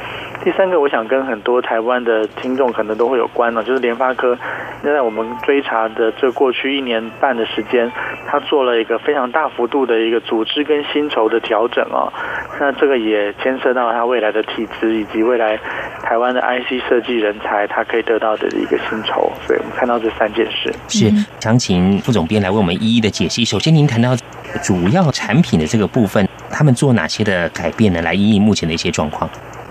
[0.42, 4.36] 第三个，我想跟很多台湾的听众可能都会有关呢，就是联发科
[4.82, 7.90] 在我们追查的这过去一年半的时间，
[8.26, 12.10] 它做了一个非常大幅度的一个组织跟薪酬的调整哦。
[12.58, 15.58] 那这个也牵涉到它未来的体制以及未来
[16.02, 19.30] 台湾的 IC 设计人才，他可以得到的一个薪酬。
[19.46, 23.44] 所以我们看到这三件事，是想请副总编来为我们一一的解析。
[23.44, 24.16] 首先，您谈到
[24.62, 28.00] 主要产品的这个部分，他们做哪些的改变呢？
[28.00, 29.28] 来应应目前的一些状况。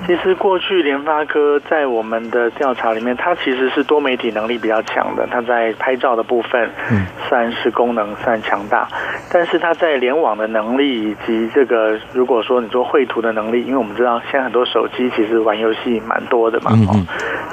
[0.09, 5.27] 其实过去联发科在我们的调查里面，它其实是多媒体能力比较强的。
[5.29, 8.87] 它在拍照的部分，嗯，算是功能算强大，
[9.31, 16.97] 但是它在联网的能力以及这个，如果说你做绘图的能力，因为我们知道现在很多手机其实玩游戏蛮多的嘛，哦，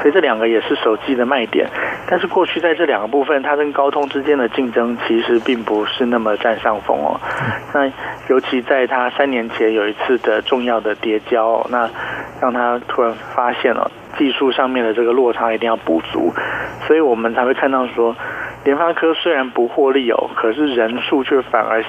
[0.01, 1.69] 所以这两个也是手机的卖点。
[2.09, 7.21] 但是过去在这两个部分，它跟高通之间的竞争其实并不是那么占上风哦。
[7.75, 7.85] 那
[8.31, 11.91] 尤其在它三年前有一次的重要的叠交，那
[12.47, 16.33] 让他突然发现了技术上面的这个落差一定要补足，
[16.87, 18.15] 所以我们才会看到说，
[18.63, 21.85] 联发科虽然不获利哦，可是人数却反而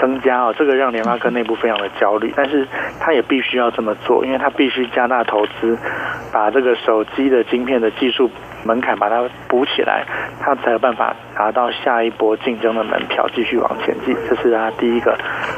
[0.00, 2.66] 增加哦，这个让联发科内部非常的焦虑，但是
[2.98, 5.76] 他也必须要这么做，因为他必须加大投资，
[6.32, 8.30] 把这个手机的晶片的技术。
[8.64, 10.04] 门槛把它补起来，
[10.40, 14.14] 他才有办法拿到下一波竞争的门票，继续往前进。
[14.28, 15.16] 这是他第一个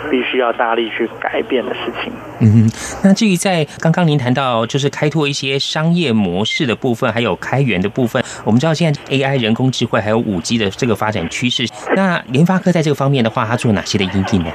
[0.08, 2.12] 必须要大力去改变的事情。
[2.40, 2.70] 嗯，
[3.02, 14.50] 那至于在刚刚您谈到就是开拓一些商业模式的部分，还有开源的部分，我们知道现在 AI 人工智慧还有五 G 的这个发展趋势，那联发科在这个方面的话，它做哪些的应用呢？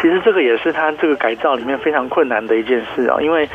[0.00, 3.48] 其实这个也是它这个改造里面非常困难的一件事啊，因为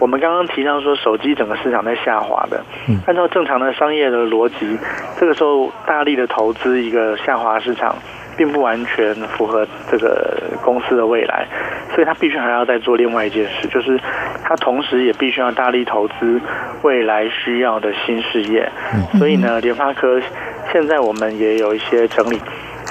[0.00, 2.60] 我们刚刚提到说手机整个市场在下滑的，
[3.06, 4.76] 按照正常的商业的逻辑，
[5.20, 7.94] 这个时候大力的投资一个下滑市场，
[8.42, 11.46] 并不完全符合这个公司的未来，
[11.94, 13.96] 所以他必须还要再做另外一件事，就是
[14.42, 16.40] 他同时也必须要大力投资
[16.82, 18.68] 未来需要的新事业。
[19.16, 20.20] 所以呢，联发科
[20.72, 22.40] 现在我们也有一些整理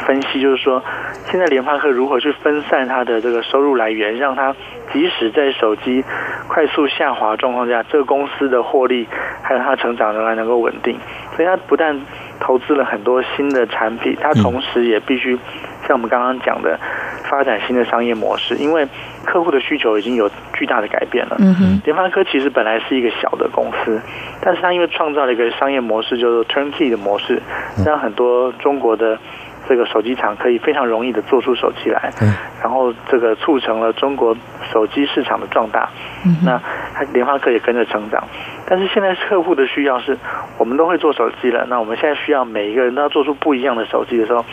[0.07, 0.81] 分析，就是说。
[1.29, 4.53] 现在联发科如何去分散它的这个收入来源，让它
[4.91, 6.03] 即使在手机
[6.49, 9.07] 快速下滑状况下，这个公司的获利
[9.41, 10.97] 还有它成长仍然能够稳定。
[11.35, 11.97] 所以它不但
[12.41, 15.37] 投资了很多新的产品，它同时也必须
[15.87, 16.77] 像我们刚刚讲的，
[17.29, 18.85] 发展新的商业模式，因为
[19.23, 21.37] 客户的需求已经有巨大的改变了。
[21.39, 24.01] 嗯哼，联发科其实本来是一个小的公司，
[24.41, 27.41] 但是它因为创造了一个商业模式，叫做 turnkey 的模式，
[27.85, 29.17] 让很多中国的。
[29.67, 32.11] 这个手机厂可以非常容易的做出手机来，
[32.61, 34.35] 然后这个促成了中国
[34.71, 35.89] 手机市场的壮大。
[36.43, 36.59] 那
[36.93, 38.23] 它联发科也跟着成长，
[38.67, 40.17] 但是现在客户的需要是，
[40.57, 44.45] 我们都会做手机了，那我们现在需要每一个人都要做出不一样的手机的时候，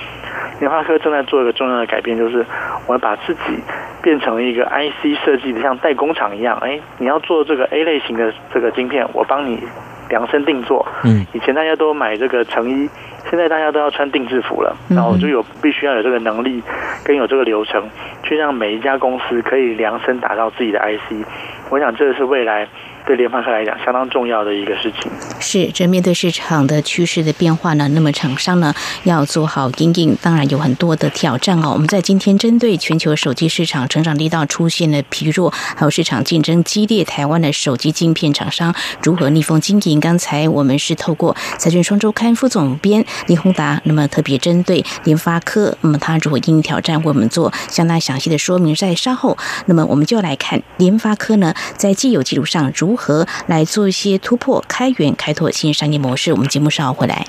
[0.61, 2.45] 联发科正在做一个重要的改变，就是
[2.87, 3.63] 我们把自己
[4.03, 6.57] 变成一个 IC 设计的像代工厂一样。
[6.63, 9.63] 哎，你要做这个 A 类型的这个晶片，我帮你
[10.09, 10.87] 量身定做。
[11.05, 12.89] 嗯，以前大家都买这个成衣。
[13.31, 16.63] 现在大家都要穿定制服了，然后就有必须要有这个能力，
[17.05, 17.87] 跟有这个流程，
[18.23, 21.27] 去让每一家公司可以量身打造自己的 IC。
[21.69, 22.67] 我想这是未来。
[23.09, 31.71] 对联发科来讲，相当重要的一个事情是，这面对市场的趋势的变化呢，那么厂商呢要做好应应，当然有很多的挑战哦。
[31.73, 39.99] 我们在今天针对全球手机市场成长力道出现了疲弱，还有市场竞争激烈，台湾的手机晶片厂商如何逆风经营？
[39.99, 48.75] 刚才我们是透过财讯双周刊副总编林宏达，那么特别针对联发科，那么他如何应挑战，为我们做相当详细的说明。
[48.75, 56.33] 在稍后，那么我们就来看联发科呢，在既有基础上如和来做一些突破、开源、开拓新商业模式。
[56.33, 57.29] 我们节目稍后回来。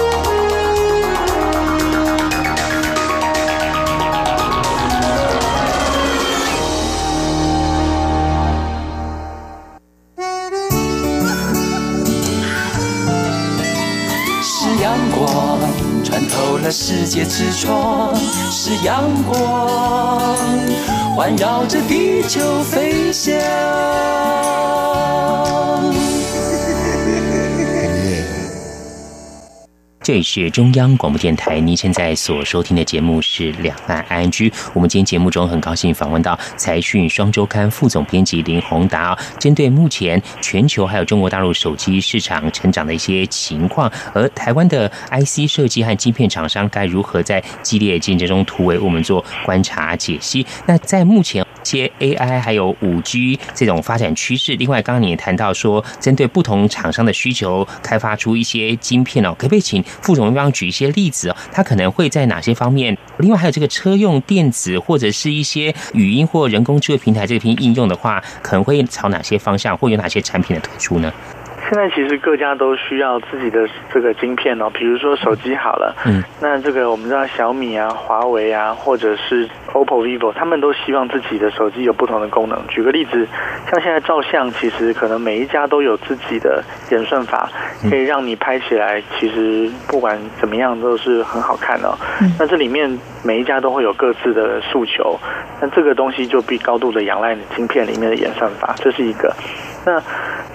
[16.31, 18.15] 透了世界之窗，
[18.49, 20.37] 是阳光
[21.15, 23.35] 环绕着地球飞翔。
[30.03, 34.49] 这里是中央广播电台，您现在所收听的节目是《两岸 ING》。
[34.73, 50.43] 我们今天节目中很高兴访问到财讯双周刊副总编辑林宏达，针对目前全球还有中国大陆手机市场成长的一些情况，而台湾的 IC 设计和晶片厂商该如何在激烈竞争中突围，我们做观察解析。
[50.65, 59.85] 那在目前些 AI 还有五 G 这种发展趋势，另外刚刚你也谈到说，针对不同厂商的需求，开发出一些晶片哦，可不可以请？
[60.01, 62.97] 副总，帮举一些例子哦，它可能会在哪些方面？
[63.17, 71.11] 另外还有这个车用电子或者是一些语音或人工智能平台这篇应用的话，可能会朝哪些方向，会有哪些产品的推出呢？
[71.71, 82.59] 现在其实各家都需要自己的这个晶片哦，比如说手机好了，嗯，那这个我们知道小米啊、华为啊，或者是 OPPO、vivo，他们都希望自己的手机有不同的功能。
[82.67, 83.25] 举个例子，
[83.71, 86.61] 像现在照相，其实可能每一家都有自己的
[86.91, 87.49] 演算法，
[87.89, 91.95] 可以让你拍起来，其实不管怎么样都是很好看哦。
[92.37, 95.17] 那这里面每一家都会有各自的诉求，
[95.61, 99.33] 那这个东西就必高度的仰赖你晶片里面的演算法，这是一个。
[99.85, 100.01] 那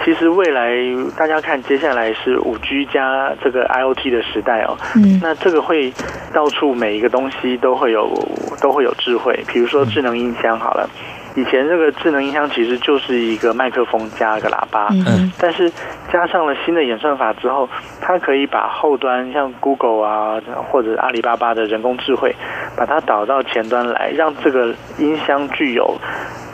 [0.05, 0.73] 其实未来
[1.17, 4.77] 大家看，接下来是五 G 加这个 IOT 的时代哦。
[4.95, 5.19] 嗯。
[5.23, 5.93] 那这个会
[6.33, 8.09] 到处每一个东西都会有
[8.61, 10.89] 都会有智慧，比如说智能音箱好了。
[11.37, 14.89] 以前这个智能音箱其实就是一个麦克风加一个喇叭。
[14.91, 15.31] 嗯。
[15.39, 15.71] 但是
[16.13, 17.69] 加上了新的演算法之后，
[18.01, 22.35] 它可以把后端像 Google 啊或者阿里巴巴的人工智慧，
[22.77, 25.95] 把它导到前端来，让这个音箱具有。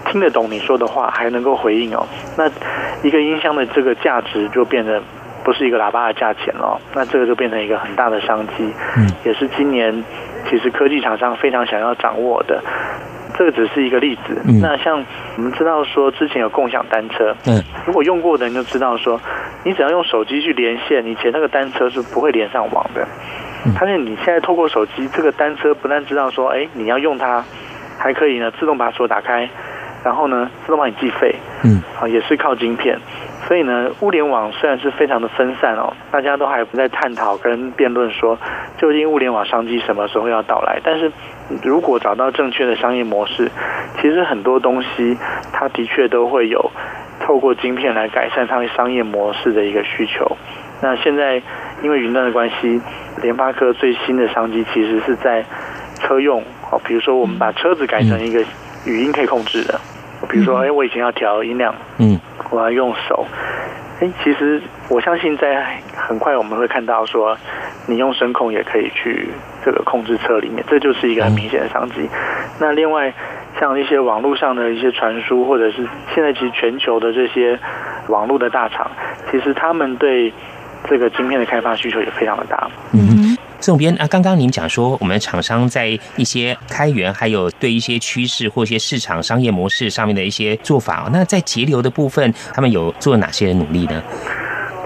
[0.04, 2.04] 听得懂你说的话，还能够回应哦。
[2.36, 2.50] 那
[3.06, 5.00] 一个音箱的这个价值就变得
[5.44, 6.78] 不是一个喇叭的价钱了。
[6.92, 10.04] 那这个就变成一个很大的商机，嗯，也是今年
[10.50, 12.60] 其实科技厂商非常想要掌握的。
[13.36, 14.40] 这个只是一个例子。
[14.60, 15.04] 那像
[15.36, 19.20] 我们知道说之前有共享单车，嗯，如果用过的人就知道说，
[19.64, 23.06] 你只要用手机去连线，以前那个单车是不会连上网的。
[23.78, 27.44] 但是你现在透过手机，这个单车不但知道说，哎，你要用它，
[27.98, 29.48] 还可以呢自动把锁打开。
[30.04, 32.98] 然后呢，自动帮你计费，嗯，好，也是靠晶片，
[33.46, 38.36] 所以呢，物联网虽然是非常的分散哦，大家都还不在探讨跟辩论说，
[38.78, 40.80] 究竟物联网商机什么时候要到来？
[40.82, 41.08] 但是
[41.62, 43.50] 如果找到正确的商业模式，
[44.00, 45.16] 其实很多东西
[45.52, 46.70] 它的确都会有
[47.20, 50.36] 透过晶片来改善它的商业模式的一个需求。
[50.80, 51.40] 那现在
[51.82, 52.80] 因为云端的关系，
[53.22, 55.44] 联发科最新的商机其实是在
[56.00, 58.42] 车用，哦，比如说我们把车子改成一个
[58.84, 59.80] 语音可以控制的。
[60.28, 62.18] 比如说，哎，我以前要调音量，嗯，
[62.50, 63.26] 我要用手，
[64.02, 67.38] 哎，其实我相信在很快我们会看到说，
[67.86, 69.28] 你用声控也可以去
[69.64, 72.08] 这个控制车里面，这就是一个很明显的商机。
[72.58, 73.14] 那另外，
[73.60, 77.56] 像一些网络上的一些传输，或者是现在其实全球的这些
[78.08, 78.90] 网络的大厂，
[79.30, 80.32] 其实他们对
[80.88, 82.68] 这个晶片的开发需求也非常的大。
[82.92, 83.31] 嗯。
[83.62, 94.02] 这边啊，刚刚您讲说，我们厂商在一些开源，还有对一些趋势或一些市场商业模式上面的一些做法，那在节流的部分，他们有做哪些努力呢？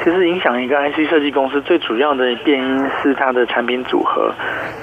[0.05, 4.33] 其实影响一个 IC 设计公司最主要的变因是它的产品组合，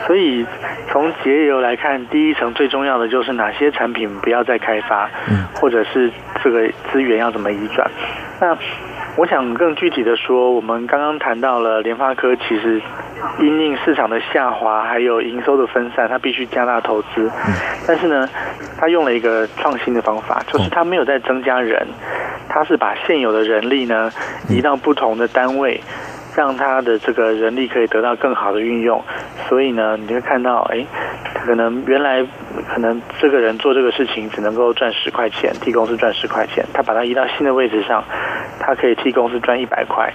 [0.06, 0.44] 所以
[0.92, 6.12] 从节流来看，第一层最重要的就是哪些产品不要再开发，嗯，或者是
[6.44, 7.90] 这个资源要怎么移转。
[8.42, 8.58] 那
[9.16, 12.82] 我想更具体的说，我们刚刚谈到了联发科，其实
[13.40, 17.30] 因应市场的下滑，还有营收的分散，它必须加大投资。
[17.88, 18.28] 但是呢，
[18.80, 21.86] 它用了一个创新的方法，就是它没有在增加人，
[22.50, 24.12] 它是把现有的人力呢
[24.50, 25.80] 移到不同的单位。
[26.36, 29.02] 让他的这个人力可以得到更好的运用，
[29.48, 30.86] 所以呢，你会看到，哎，
[31.46, 32.26] 可能原来
[32.68, 38.04] 可能这个人做这个事情只能够赚十块钱，替公司赚十块钱，他把它移到新的位置上，
[38.60, 40.12] 他可以替公司赚一百块，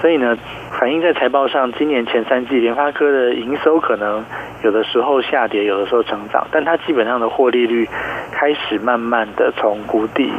[0.00, 0.36] 所以呢，
[0.78, 4.24] 反映在财报上，今年前三季联发科的营收可能
[4.62, 7.88] 有的时候下跌，有的时候成长，但它基本上的获利率
[8.30, 10.32] 开始慢慢的从谷底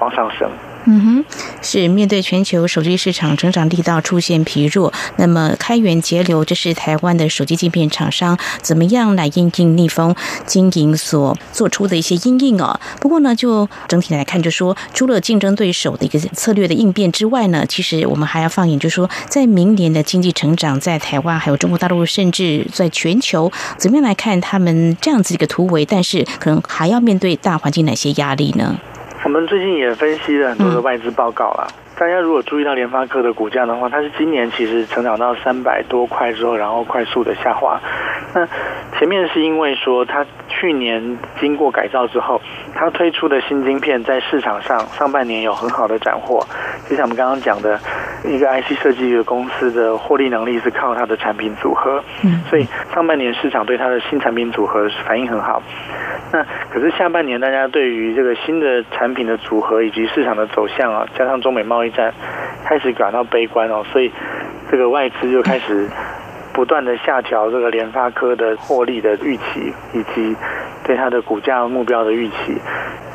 [0.00, 0.48] 往上升。
[0.90, 1.24] 嗯哼，
[1.60, 10.16] 是面对全球手机市场成长力道出现疲弱，那么开源节流，这是台湾的手机镜片厂商怎么样来应应逆风
[10.46, 12.80] 经营所做出的一些应应哦。
[13.00, 25.84] 不过呢，就整体来看，就说除了竞争对手的一个策略的应变之外呢，其实我们还要放眼，就说在明年的经济成长，在台湾还有中国大陆，甚至在全球，怎么样来看他们这样子一个突围？
[25.84, 28.78] 但是可能还要面对大环境哪些压力呢？
[29.28, 31.68] 我们最近也分析了很多的外资报告了。
[31.98, 37.80] 大家如果注意到联发科的股价的话，它是今年其实成长到三百多块之后，然后快速的下滑。
[38.32, 38.46] 那
[38.96, 42.40] 前面是因为说它去年经过改造之后，
[42.72, 46.40] 它推出的新晶片在市场上上半年有很好的斩获。
[46.88, 47.78] 就像我们刚刚讲的，
[48.24, 52.02] 一个 IC 设计的公司的获利能力是靠它的产品组合。
[52.22, 55.60] 嗯，所以上半年市场对它的新产品组合反应很好。
[56.30, 61.87] 那可是下半年大家对于这个新的产品的组合以及市场的走向啊，加上中美贸易。
[61.90, 62.12] 战
[62.64, 64.10] 开始感到悲观哦，所以
[64.70, 65.88] 这个外资就开始
[66.58, 70.34] 不断的下调这个联发科的获利的预期，以及
[70.84, 72.60] 对它的股价目标的预期。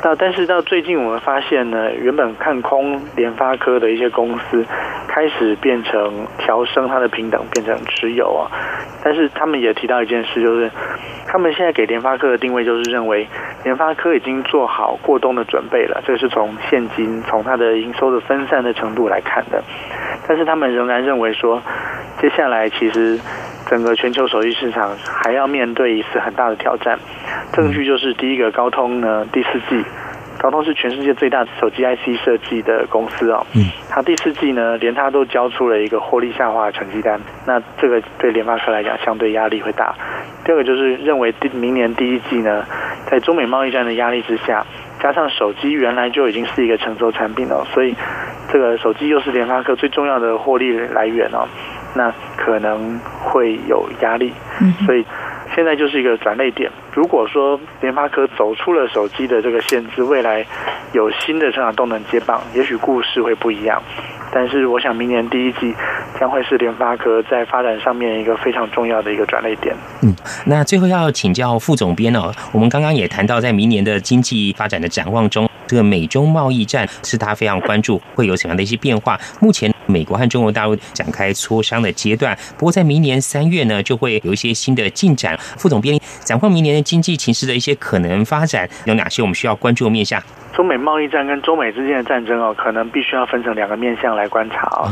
[0.02, 4.66] 到但是到最近我们发现呢，原本看空联发科的一些公司，
[5.10, 8.48] 开始变成调升它的平等，变成持有啊。
[9.04, 10.72] 但是他们也提到一件事，就是
[11.28, 13.28] 他们现在给联发科的定位就是认为。
[13.66, 19.64] 联发科已经做好过冬的准备了，这是从现金、从它的营收的分散的程度来看的。
[20.28, 21.62] 但是他们仍然认为说，
[22.24, 23.20] 接下来其实
[23.70, 26.98] 整个全球手机市场还要面对一次很大的挑战。
[27.52, 29.84] 证据就是第一个，高通呢第四季，
[30.40, 33.46] 高通是全世界最大手机 IC 设计的公司哦。
[33.54, 33.66] 嗯。
[33.90, 39.94] 它第四季呢，连它都交出了一个获利下滑的成绩单，那这个对联发科来讲相对压力会大。
[40.46, 42.66] 第二个就是认为第明年第一季呢。
[43.12, 44.66] 在中美贸易战的压力之下，
[45.02, 47.94] 加上手机原来就已经是一个成熟产品了，所以
[48.50, 51.46] 这个手机又是联发科最重要的获利来源哦，
[51.94, 54.34] 那可能会有压力。
[54.62, 55.06] 嗯所以
[55.56, 56.72] 现在就是一个转类点。
[56.94, 60.44] 如果说联发科走出了手机的这个限制，未来
[60.94, 63.82] 有新的成长动能接棒，也许故事会不一样。
[64.32, 65.72] 但是我想明年第一季
[66.20, 69.76] 将会是联发科在发展上面一个非常重要的一个转类点。
[70.02, 70.16] 嗯，
[70.46, 79.20] 那最后要请教副总编哦，我们刚刚也谈到在明年的经济发展的展望中，这个美中贸易战是他非常关注，会有什么样的一些变化？
[79.40, 85.36] 目前美国和中国大陆展开磋商的阶段，不过在明年三月呢，就会有一些新的进展。
[85.58, 90.22] 副总编展望明年的经济形势的一些可能发展，有哪些我们需要关注的面向？
[90.54, 94.86] 中美贸易战跟中美之间的战争哦，可能必须要分成两个面向来观察哦。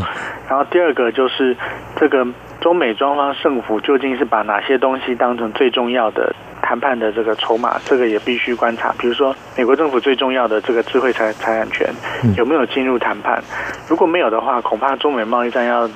[0.49, 1.55] 然后第二个就是
[1.95, 2.25] 这个
[2.59, 6.35] 中美双方政府究竟是把哪些东西当成最重要的
[6.71, 8.95] 谈判的这个筹码，这个也必须观察。
[8.97, 11.93] 比如说美国政府最重要的这个智慧财财产权
[12.37, 13.43] 有没有进入谈判？
[13.89, 15.89] 如果没有的话，恐怕中美贸易战要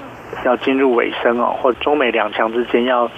[0.44, 3.10] 要进入尾声哦，或中美两强之间要。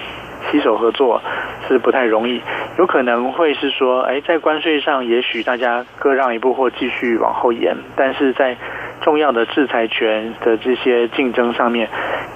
[0.51, 1.21] 携手合作
[1.67, 2.39] 是不太容易，
[2.77, 8.55] 有可能会是说，哎，在关税上也许大家各让一步或继续往后延，但是在
[9.01, 11.89] 重要的制裁权的这些竞争上面，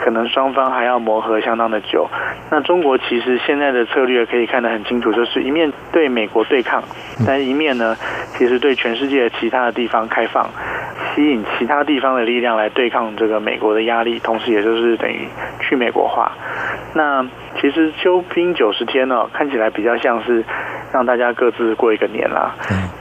[0.03, 2.09] 可能双方还要磨合相当的久。
[2.49, 6.83] 那中国其实现在的策略可以看得很清楚，就是一面对美国对抗，
[7.25, 7.95] 但一面呢，
[8.37, 10.49] 其实对全世界其他的地方开放，
[11.15, 15.27] 吸引其他地方的力量来对抗这个美国的压力，同时也就是等于
[15.61, 16.31] 去美国化。
[16.93, 17.25] 那
[17.61, 20.43] 其实休兵九十天呢，看起来比较像是
[20.91, 22.53] 让大家各自过一个年啦。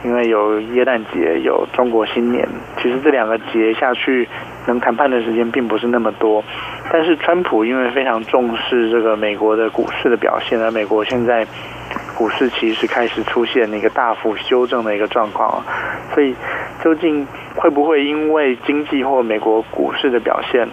[0.03, 2.47] 因为有耶诞节，有中国新年，
[2.77, 4.27] 其实这两个节下去，
[4.67, 6.43] 能谈判的时间并不是那么多。
[6.91, 11.45] 但是川普因为非常重视这个美国的股市的表现，而美国现在
[12.17, 15.63] 股市其实开始出现一个大幅修正的一个状况，
[16.13, 16.35] 所以
[16.83, 20.67] 究竟会不会因为经济或美国股市的表现？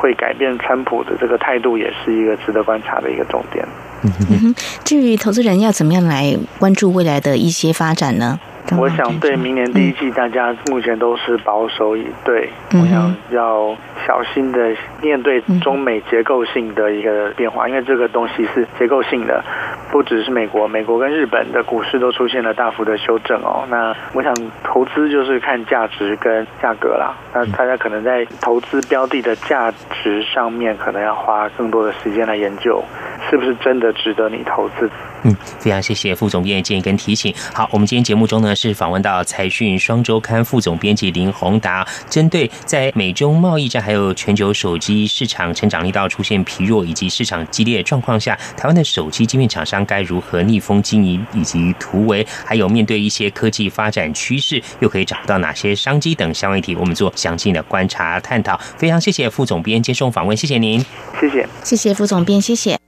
[0.00, 3.66] 会改变川普的这个态度，也是一个值得观察的一个重点。
[4.04, 8.38] 嗯哼，至于投资人要怎么样来关注未来的一些发展呢？
[8.76, 12.50] 我想对明年第一季，大家目前都是保守以对。
[12.72, 13.74] 我想要
[14.06, 19.42] 小心的面对中美结构性的一个变化，因为这个东西是结构性的，
[19.90, 23.64] 不只是美国，美国跟日本的股市都出现了大幅的修正哦。
[23.70, 27.16] 那我想投资就是看价值跟价格啦。
[27.32, 32.82] 那大家可能在投资标的的价值上面，可能要花更多的时间来研究，
[33.30, 34.90] 是不是真的值得你投资。
[35.24, 37.34] 嗯，非常谢谢副总编的建议跟提醒。
[37.52, 58.58] 好，我们今天节目中呢是访问到财讯双周刊副总编辑林宏达，针对在美中贸易战还有全球手机市场成长力道出现疲弱以及市场激烈状况下，台湾的手机晶片厂商该如何逆风经营以及突围，还有面对一些科技发展趋势，又可以找到哪些商机等相关议题，我们做详尽的观察探讨。
[58.76, 60.84] 非常谢谢副总编接受访问，谢谢您，
[61.20, 62.87] 谢谢，谢谢副总编，谢谢。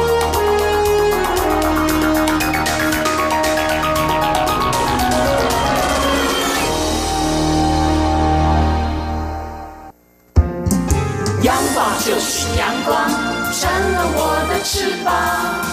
[12.41, 13.07] 是阳光，
[13.53, 15.13] 扇了我的翅膀。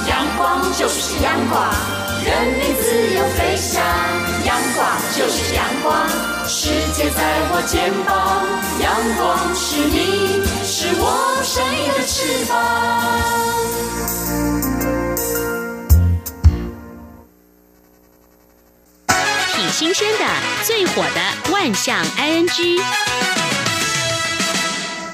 [0.06, 1.64] 阳光就是阳光，
[2.22, 2.28] 任
[2.60, 3.80] 你自由飞翔。
[4.44, 6.06] 阳光就是阳光，
[6.46, 8.44] 世界在我肩膀。
[8.84, 12.52] 阳光是你，是我生命的翅膀。
[19.54, 20.24] 挺新鲜的，
[20.66, 22.78] 最火的万象 ING。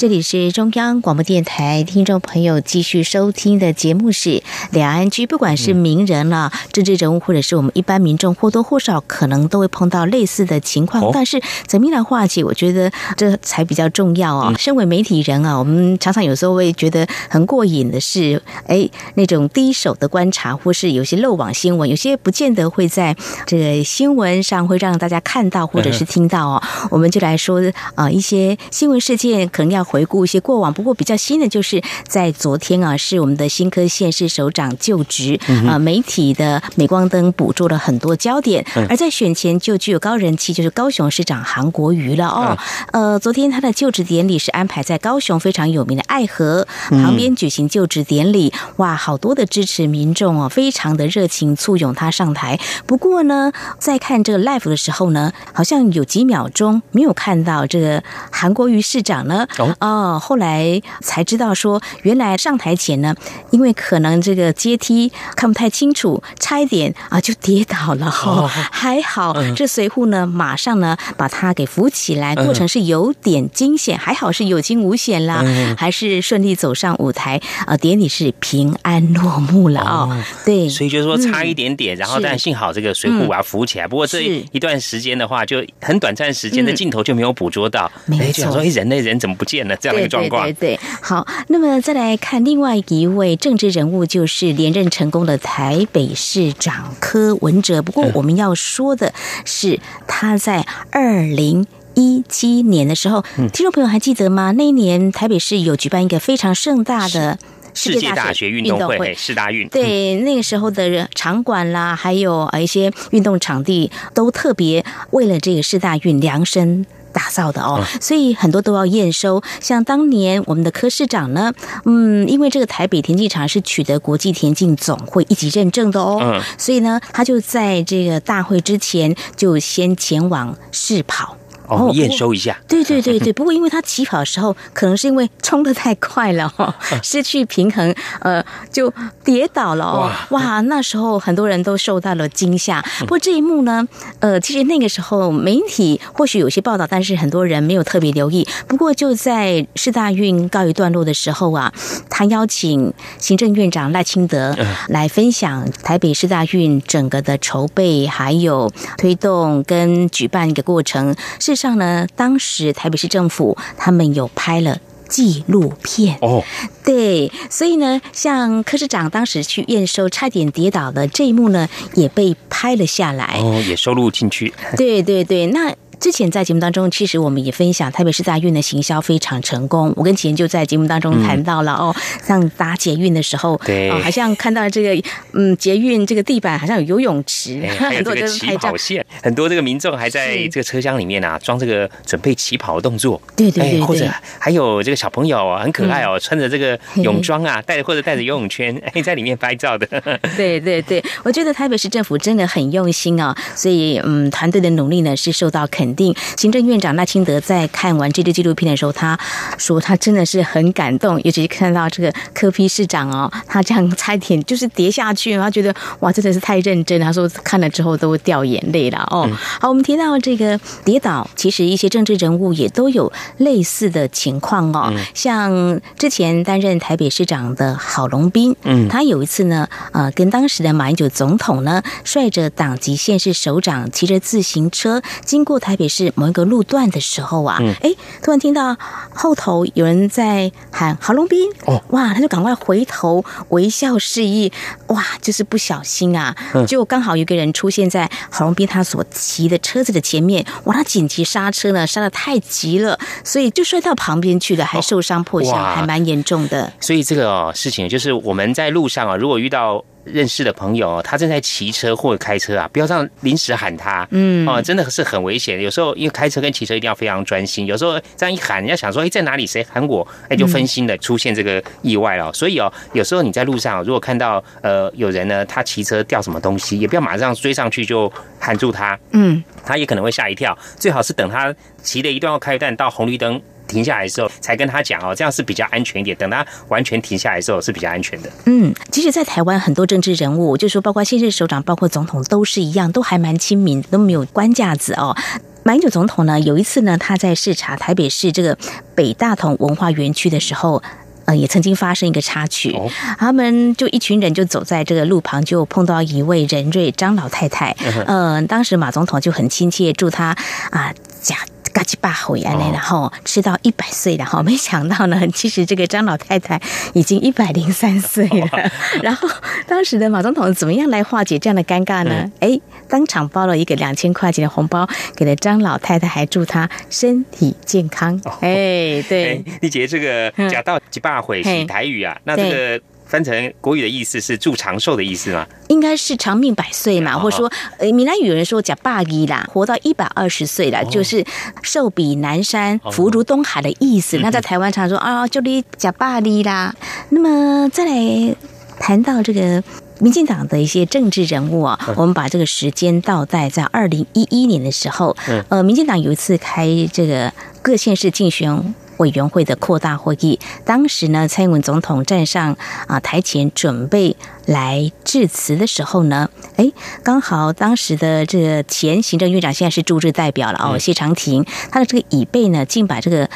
[0.05, 5.27] 这里是中央广播电台，听众朋友继续收听的节目是两岸居。
[5.27, 11.11] 不管是名人了、政治人物，或者是我们一般民众，或多或少可能都会碰到类似的情况。
[11.11, 12.45] 但是怎么样来化解？
[12.45, 14.55] 我觉得这才比较重要哦。
[14.59, 26.63] 身为媒体人啊，我们常常有时候会觉得很过瘾的是，哎，那种第一手的观察，或是有些漏网新闻，有些不见得会在这个新闻上会让大家看到或者是听到哦。
[26.91, 27.63] 我们就来说
[27.95, 29.83] 啊，一些新闻事件可能要。
[29.95, 35.39] 回顾一些过往，不过比较新的就是在昨天啊，是我们的新科县市首长就职
[35.69, 38.67] 啊，媒体的镁光灯捕捉了很多焦点。
[38.89, 42.59] 而在选前就具有高人气，就是高雄市长韩国瑜了哦。
[42.91, 52.59] 呃，昨天他的就职典礼是安排在高雄非常有名的爱河旁边举行就职典礼，哇，好多的支持民众哦，非常的热情簇拥他上台。
[52.85, 59.47] 不过呢，在看这个 live 的时候呢，好像有几秒钟没有看到这个韩国瑜市长呢。
[59.59, 59.75] 哦，
[60.19, 63.15] 后来才知道说，原来上台前呢，
[63.51, 68.07] 因为可能这个阶梯看不太清楚，差一点啊就跌倒了。
[68.07, 75.45] 哦，还好这随护呢，马上呢把他给扶起来，过程是有点惊险，还好是有惊无险啦，
[75.77, 80.25] 还是顺利走上舞台啊，典礼是平安落幕了哦。
[80.45, 83.89] 对，所以就是说差一点点，然后但幸好这个随护把他扶起来。
[83.89, 84.23] 不过这
[84.53, 89.64] 一段时间的话，就很短暂时间的镜头就没有捕捉到，哎，就想说，哎，人类人怎么不见？
[89.81, 97.83] 这样的一个状况，对对对，好，那么再来看另外一位政治人物，就是连任成功的台北市长柯文哲。
[97.83, 99.13] 不过我们要说的
[99.45, 104.53] 是，他在二零一七年的时候，听众朋友还记得吗？
[104.53, 107.39] 那一年台北市有举办一个非常盛大的
[107.73, 109.69] 世界大学运动会，世大运。
[109.69, 116.87] 对，那个时候的场馆啦，还有一些运动场地，都特别为了这个世大运量身。
[117.15, 119.43] 打造的哦，所以很多都要验收。
[119.61, 121.51] 像当年我们的柯市长呢，
[121.87, 131.37] 嗯，因为这个台北田径场是取得国际田径总会一级认证的哦，所以呢，他就在这个大会之前就先前往试跑。
[131.69, 132.57] 哦，验收一下。
[132.69, 138.93] 对对对对， 不过因为他起跑的时候，可能是因为冲的太快了哈， 失去平衡，呃，就
[139.25, 140.11] 跌倒了哦。
[140.31, 142.83] 哇，那时候很多人都受到了惊吓。
[143.01, 143.87] 不过这一幕呢，
[144.21, 148.47] 呃，其实那个时候媒体或许有些报道，但是很多人没有特别留意。
[148.67, 151.73] 不过就在世大运告一段落的时候啊，
[152.11, 154.57] 他邀请行政院长赖清德
[154.89, 161.15] 来分享台北世大运整个的筹备，还有推动跟举办一个过程。
[161.55, 166.43] 事实上呢，当时台北市政府他们有拍了纪录片哦，
[166.85, 174.53] 对，所以呢，像柯市长当时去验收差点跌倒的这一幕呢，也被拍了下来哦，也收录进去。
[174.77, 175.73] 对对对，那。
[176.05, 179.91] 之前在节目当中，其实我们也分享台北市大运的行销非常成功。
[179.97, 194.07] 我跟钱就在节目当中谈到了哦，像搭捷运的时候，对，好像看到这个嗯捷运这个地板好像有游泳池， 很多这个起跑线，很多这个民众还在这个车厢里面啊装这个准备起跑的动作，对对对，或者
[194.39, 199.87] 还有这个小朋友很可爱哦，穿着这个泳装啊， 带或者带着游泳圈，哎，在里面拍照的。
[200.37, 205.94] 对对对，我觉得台北市政府真的很用心啊，所以嗯，团队的努力呢是受到肯。
[205.95, 209.17] 肯定，行政院长赖清德在看完这支纪录片的时候，他
[209.57, 217.01] 说他真的是很感动，尤其是看到这个柯批市长哦，他这样差点就是跌下去，他觉得哇，真的是太认真。
[217.01, 219.29] 他说看了之后都掉眼泪了哦。
[219.61, 224.93] 好，我们提到这个跌倒，其实一些政治人物也都有类似的情况哦。
[225.15, 235.75] 像之前担任台北市长的郝龙斌，嗯，他有一次呢，呃，跟当时的马英九总统呢，率着党籍县市首长骑着自行车经过台。
[235.75, 238.75] 特别是某一个路段的时候啊，哎，突然听到
[239.15, 244.51] 后头有人在喊“郝龙斌”，哦，哇，他就赶快回头微笑示意，
[244.87, 246.35] 哇，就是不小心啊，
[246.67, 256.73] 就刚好有个人出现在郝龙斌他所骑的车子的前面，哇，他紧急刹车呢，刹的太急了，所以就摔到旁边去了，还受伤破相，还蛮严重的。
[256.81, 259.85] 所以这个事情就是我们在路上啊，如果遇到。
[260.05, 265.61] 认识的朋友，他正在骑车或者开车啊，不要这样临时喊他，嗯，哦，真的是很危险。
[265.61, 269.47] 有时候因为开车跟骑车一定要非常专心，有时候这样一喊，人家想说，哎，在哪里？
[269.47, 270.07] 谁喊我？
[270.29, 272.33] 哎，就分心的出现这个意外了。
[272.33, 280.57] 所以哦，有时候你在路上如果看到呃有人呢，他骑车掉什么东西，也不要马上追上去就喊住他，嗯，他也可能会吓一跳。
[280.77, 283.41] 最好是等他骑了一段要开一段到红绿灯。
[283.67, 286.17] 停下来的时候才跟他讲哦，这样是比较安全一点。
[286.17, 288.31] 等他完全停下来的时候是比较安全的。
[288.47, 295.17] 嗯，其实，在台湾很多政治人物，就说包括现任首长，包括总统，都是一样，都还蛮亲民，都没有官架子哦。
[295.63, 298.57] 马英九总统呢，有一次呢，他在视察台北市这个
[298.95, 300.83] 北大同文化园区的时候，
[301.25, 302.79] 呃，也曾经发生一个插曲。
[303.19, 307.75] 他们就一群人就走在这个路旁，就碰到一位仁瑞张老太太。
[308.07, 310.37] 嗯，当时马总统就很亲切，祝他
[310.71, 310.93] 啊
[311.23, 311.37] 家。
[311.75, 316.59] 嘎叽巴回来然后吃到一百岁然后 没想到呢， 其实这个张老太太
[316.95, 318.49] 已经一百零三岁了。
[319.03, 319.29] 然后
[319.67, 322.31] 当时的马总统怎么样来化解这样的尴尬呢？
[322.41, 322.59] 哎，
[322.89, 328.19] 当场包了一个两千块钱的红包给了张老太太，还祝她身体健康。
[328.41, 332.17] 哎，对，你觉得这个假到几巴回是台语啊？
[332.25, 332.81] 那这个。
[333.15, 335.47] 翻成国语的意思是祝长寿的意思吗？
[335.69, 337.49] 应该是长命百岁嘛，或者说，
[337.79, 341.25] 呃，闽南语有人说讲霸一啦，活到一百二十岁了，就是
[341.63, 344.19] 寿比南山，福如东海的意思。
[344.19, 346.75] 那在台湾常说啊，就你讲霸哩啦。
[347.11, 348.35] 那么再来
[348.81, 349.63] 谈到这个
[350.01, 355.17] 民进党的一些政治人物啊，我们把这个时间倒带在二零一一年的时候，
[355.51, 358.75] 呃，民进党有一次开这个各县市竞选。
[358.99, 364.17] 委员会的扩大会议，当时呢，蔡英文总统站上啊台前准备
[364.47, 366.71] 来致辞的时候呢，哎，
[367.03, 373.29] 刚好当时的这个前行政院长现在是驻日代表了哦，谢长廷，他的这个椅背呢，竟把这个。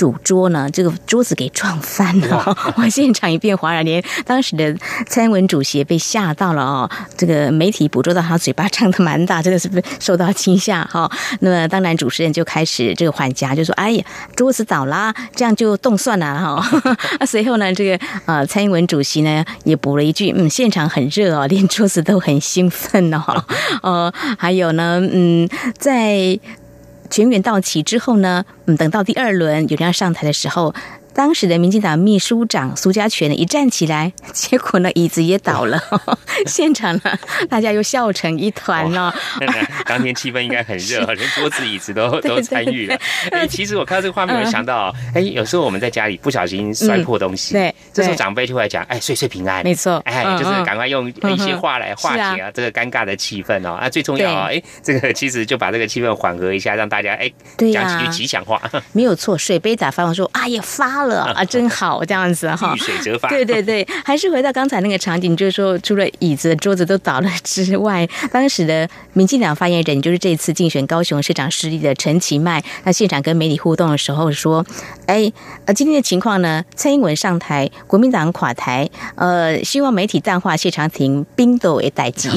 [0.00, 4.74] 主桌呢，这个桌子给撞翻了， 我现场一片哗然，连当时的
[5.06, 6.90] 蔡英文主席被吓到了哦。
[7.18, 9.68] 这个媒体捕捉到他嘴巴张的蛮大，真的是
[10.00, 11.06] 受到惊吓哈。
[11.40, 14.02] 那么当然主持人就开始这个缓颊，就说：“哎呀，
[14.34, 16.80] 桌子倒啦，这样就动算了哈。”
[17.20, 23.20] 啊，随后呢，这个呃蔡英文主席呢也补了一句：“嗯，现场很热哦， 连桌子都很兴奋哦。”
[23.84, 25.46] 呃，还有呢，嗯，
[25.78, 26.40] 在。
[27.10, 30.72] 全员到齐之后呢，嗯，等到第二轮有人要上台的时候，
[31.20, 35.78] 当时的民进党秘书长苏家全呢一站起来， 结果呢椅子也倒了，
[36.48, 37.02] 现场呢
[37.46, 39.14] 大家又笑成一团了。
[39.84, 42.98] 当天气氛应该很热，连桌子椅子都都参与了。
[43.32, 53.72] 哎，其实我看到这个画面，我想到，哎，有时候我们在家里不小心摔破东西，对，这时候长辈就会讲，哎，岁岁平安，没错，哎，就是赶快用一些话来化解啊这个尴尬的气氛哦。
[53.74, 58.58] 啊，最重要啊，哎，这个其实就把这个气氛缓和一下，让大家哎讲几句吉祥话，
[58.92, 59.36] 没有错。
[59.36, 63.28] 水杯打翻了，说啊也发了 啊，真好，这样子哈，遇水则发。
[63.28, 74.64] 对对对，还是回到刚才那个场景，就是说，除了椅子、桌子都倒了之外，当时的民进党发言人，就是这次竞选高雄市长失利的陈其迈，那现场跟媒体互动的时候说，
[75.06, 75.32] 哎，
[75.66, 82.28] 呃，今天的情况呢，蔡英文上台，国民党垮台，呃，希望媒体淡化谢长廷冰斗为代机。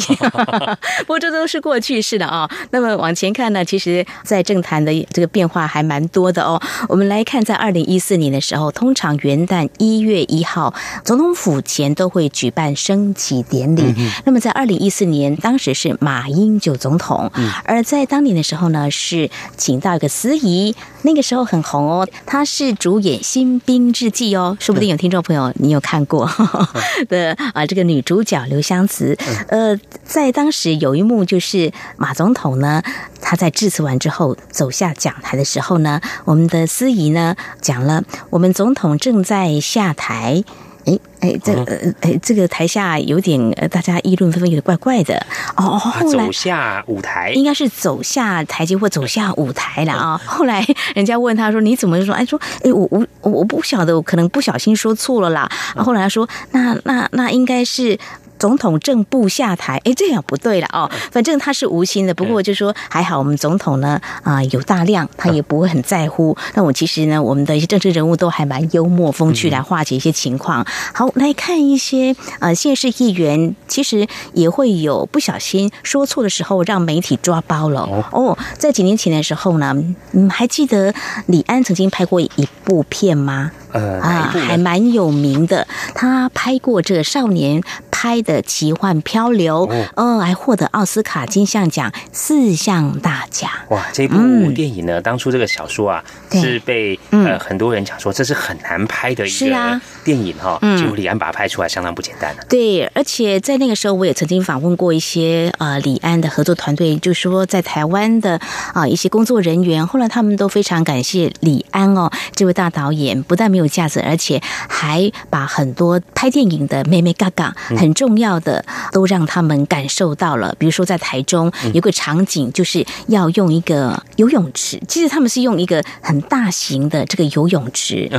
[1.01, 2.49] 不过这都是过去式的啊。
[2.71, 6.61] 那么往前看呢，其实在政坛的这个变化还蛮多的哦。
[6.87, 10.73] 我们来看，在二零一四年的时候，通常元旦一月一号，
[11.03, 13.93] 总统府前都会举办升旗典礼。
[14.25, 17.31] 那么在二零一四年，当时是马英九总统，
[17.65, 26.29] 而在当年的时候呢，是请到一个司仪，那个时候很红哦，他是主演《新兵日记》哦，说不定有听众朋友你有看过。
[27.09, 32.81] 的啊，这个女主角刘湘慈，呃，在当时有一幕就是马总统呢，
[33.21, 40.43] 他在致辞完之后走下讲台的时候呢，我们的司仪呢讲了，我们总统正在下台。
[40.85, 45.15] 哎哎，这呃哎，这个台下有点呃，大家议论纷纷，有点怪怪的
[45.55, 45.79] 哦。
[45.79, 50.19] 后来走下舞台，应该是走下台阶或走下舞台了啊。
[50.27, 50.61] 后来
[50.93, 57.97] 人家问他说：“你怎么说？”哎，说：“哎，我我我不晓得，我可能不小心说错了啦。”后来他说：“那那那应该是。”
[58.43, 60.91] 总统正步下台，哎，这样不对了哦。
[61.13, 66.35] 反正他是无心的，不过就说还好，我们总统呢啊有大量，他也不会很在乎。
[66.53, 70.67] 那我其实呢，我们的一些政治人物都还蛮幽默风趣，来化解一些情况。
[70.93, 77.87] 好，来看一些呃县市议员，其实也会有不小心说错的时候，让媒体抓包了。
[78.11, 79.73] 哦，在几年前的时候呢，
[80.11, 80.93] 嗯，还记得
[81.27, 82.29] 李安曾经拍过一
[82.65, 83.51] 部片吗？
[83.71, 85.65] 呃啊，还蛮有名的。
[85.95, 87.63] 他拍过这个少年
[88.03, 93.49] 拍的奇幻漂流，嗯，还获得奥斯卡金像奖四项大奖。
[93.69, 94.17] 哇，这部
[94.51, 100.59] 电影呢，当初这个小说啊，是被呃很多人讲说这是很难拍的一个电影哈。
[100.77, 102.43] 结果李安把它拍出来，相当不简单的。
[102.49, 108.37] 对，而且在那个时候，我也曾经访问过一些呃李安的合作团队，就说在台湾的
[108.73, 113.53] 啊一些工作人员，后来他们都非常感谢李安哦，这位大导演，不但没。
[113.53, 120.53] 有架子，而且还把很多拍电影的妹妹嘎嘎很重要的都让他们感受到了。
[120.59, 128.09] 比如说，在台中有个场景，就是要用一个游泳池，其实他们是用一个很大型的这个游泳池，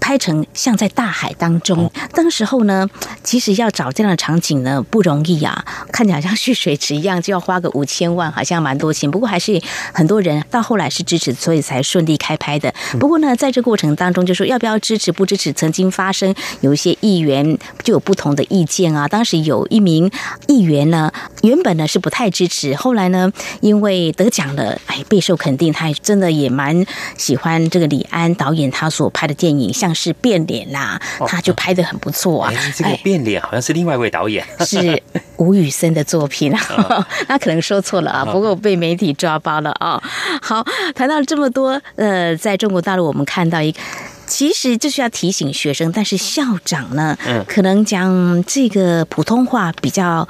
[0.00, 1.90] 拍成像在大海当中。
[2.14, 2.88] 当时候呢，
[3.22, 9.10] 其实要找这样的场景呢不容易啊，看起来像蓄水池一样，就要花个五千万，好像蛮多钱。
[9.10, 9.60] 不过还是
[9.92, 12.72] 很多人到后来是支持，所以才顺利开拍的。
[13.00, 14.76] 不过呢，在这过程当中，就说要不要。
[14.86, 15.52] 支持不支持？
[15.52, 19.08] 曾经发生有一些议员就有不同的意见啊。
[19.16, 20.10] 当时有一名
[20.46, 21.10] 议员呢，
[21.42, 26.84] 原本呢是不太支持，后来呢因为得奖了，哎，备受肯定，他真的也蛮
[27.16, 32.52] 喜欢这个李安导演他所拍的电影，像是变脸啦，他就拍的很不错啊。
[32.76, 35.02] 这个变脸好像是另外一位导演，是
[35.38, 36.60] 吴宇森的作品啊。
[37.26, 39.98] 那可能说错了啊，不过被媒体抓包了啊。
[40.42, 40.62] 好，
[40.94, 43.80] 谈到这么多，呃，在中国大陆我们看到一个。
[44.26, 47.16] 其实就是要提醒学生，但是校长呢，
[47.46, 50.28] 可能讲这个普通话比较。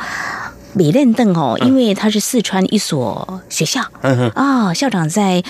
[0.77, 3.81] 美练邓哦，因为他是四川一所学校。
[4.35, 5.43] 啊，校长在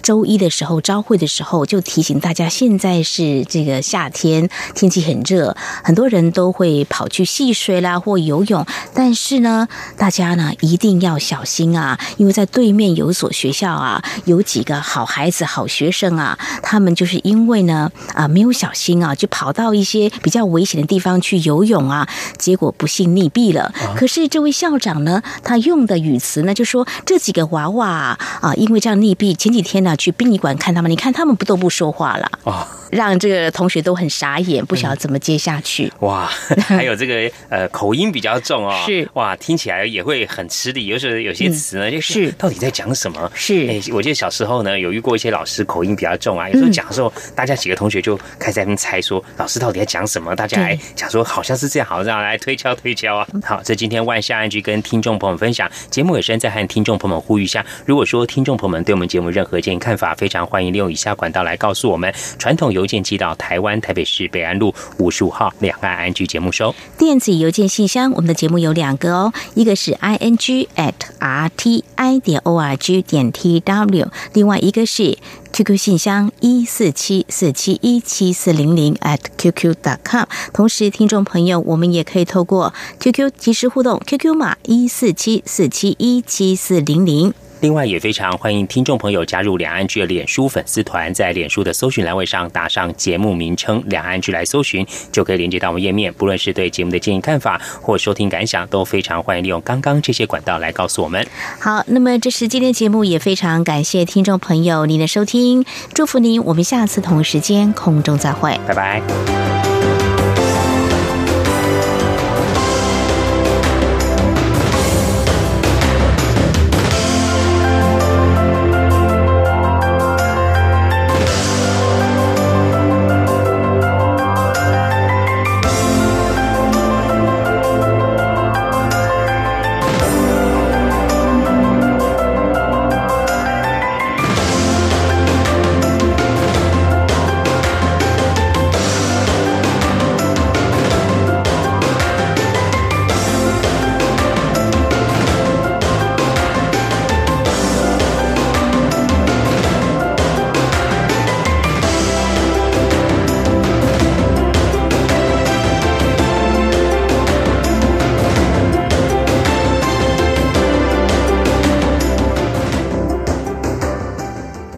[0.00, 8.64] 周一的时候招会的时候就提醒大家，现在是这个夏天，天气很热，很多人都会跑去戏水啦或游泳，
[8.94, 9.66] 但是呢，
[9.96, 22.08] 大家呢一定要小心啊，因为在对面有一所学校啊，有几个好孩子、好学生啊，他们就是因为呢啊没有小心啊，就跑到一些比较危险的地方去游泳啊，
[22.38, 23.74] 结果不幸溺毙了。
[23.96, 32.68] 可是这位校校长呢，他用的语词呢，就说这几个娃娃啊，因为这样溺毙，前几天呢去殡仪馆看他们，你看他们不都不说话了啊。
[32.90, 35.92] 让这个同学都很傻眼，不晓得怎么接下去。
[36.00, 36.26] 哇，
[36.66, 40.86] 还有这个 呃口音比较重哦，是哇，听起来也会很吃力。
[40.86, 43.30] 有时候有些词呢，就是到底在讲什么？
[43.34, 53.28] 是哎，我记得小时候呢，有遇过一些老师口音比较重啊，有时候讲的时候，大家几个同学就开始在那边猜说老师到底在讲什么，大家来讲说好像是这样，好像这样来推敲推敲啊。
[53.44, 59.88] 好，这今天万象安居跟听众朋友们分享节目尾声，再和听众朋友们呼吁一下，如果说听众朋友们对我们节目任何建议看。
[59.88, 62.12] 看法，非常欢迎利用以下管道来告诉我们。
[62.38, 66.74] 传统邮件寄到台湾台北市北安路五十五号两岸安居节目收。
[66.98, 75.16] 电子邮件信箱，我们的节目有两个哦，一个是 i n g at r t i 点 o r g 点 t w，另外一个是
[75.52, 80.24] QQ 信箱一四七四七一七四零零 at qq dot com。
[80.52, 87.34] 同时，听众朋友，我们也可以透过 QQ 及时互动，QQ 码一四七四七一七四零零。
[87.60, 96.12] 另外，也非常欢迎听众朋友加入两岸剧的脸书粉丝团，在脸书的搜寻栏位上打上节目名称“两岸剧”来搜寻，就可以连接到我们页面。
[96.12, 101.26] 不论是对节目的建议、看法或收听感想，都非常欢迎利用刚刚这些管道来告诉我们。
[101.58, 109.77] 好，那么这是今天节目，也非常感谢听众朋友您的收听，祝福您，我们下次同时间空中再会，拜拜。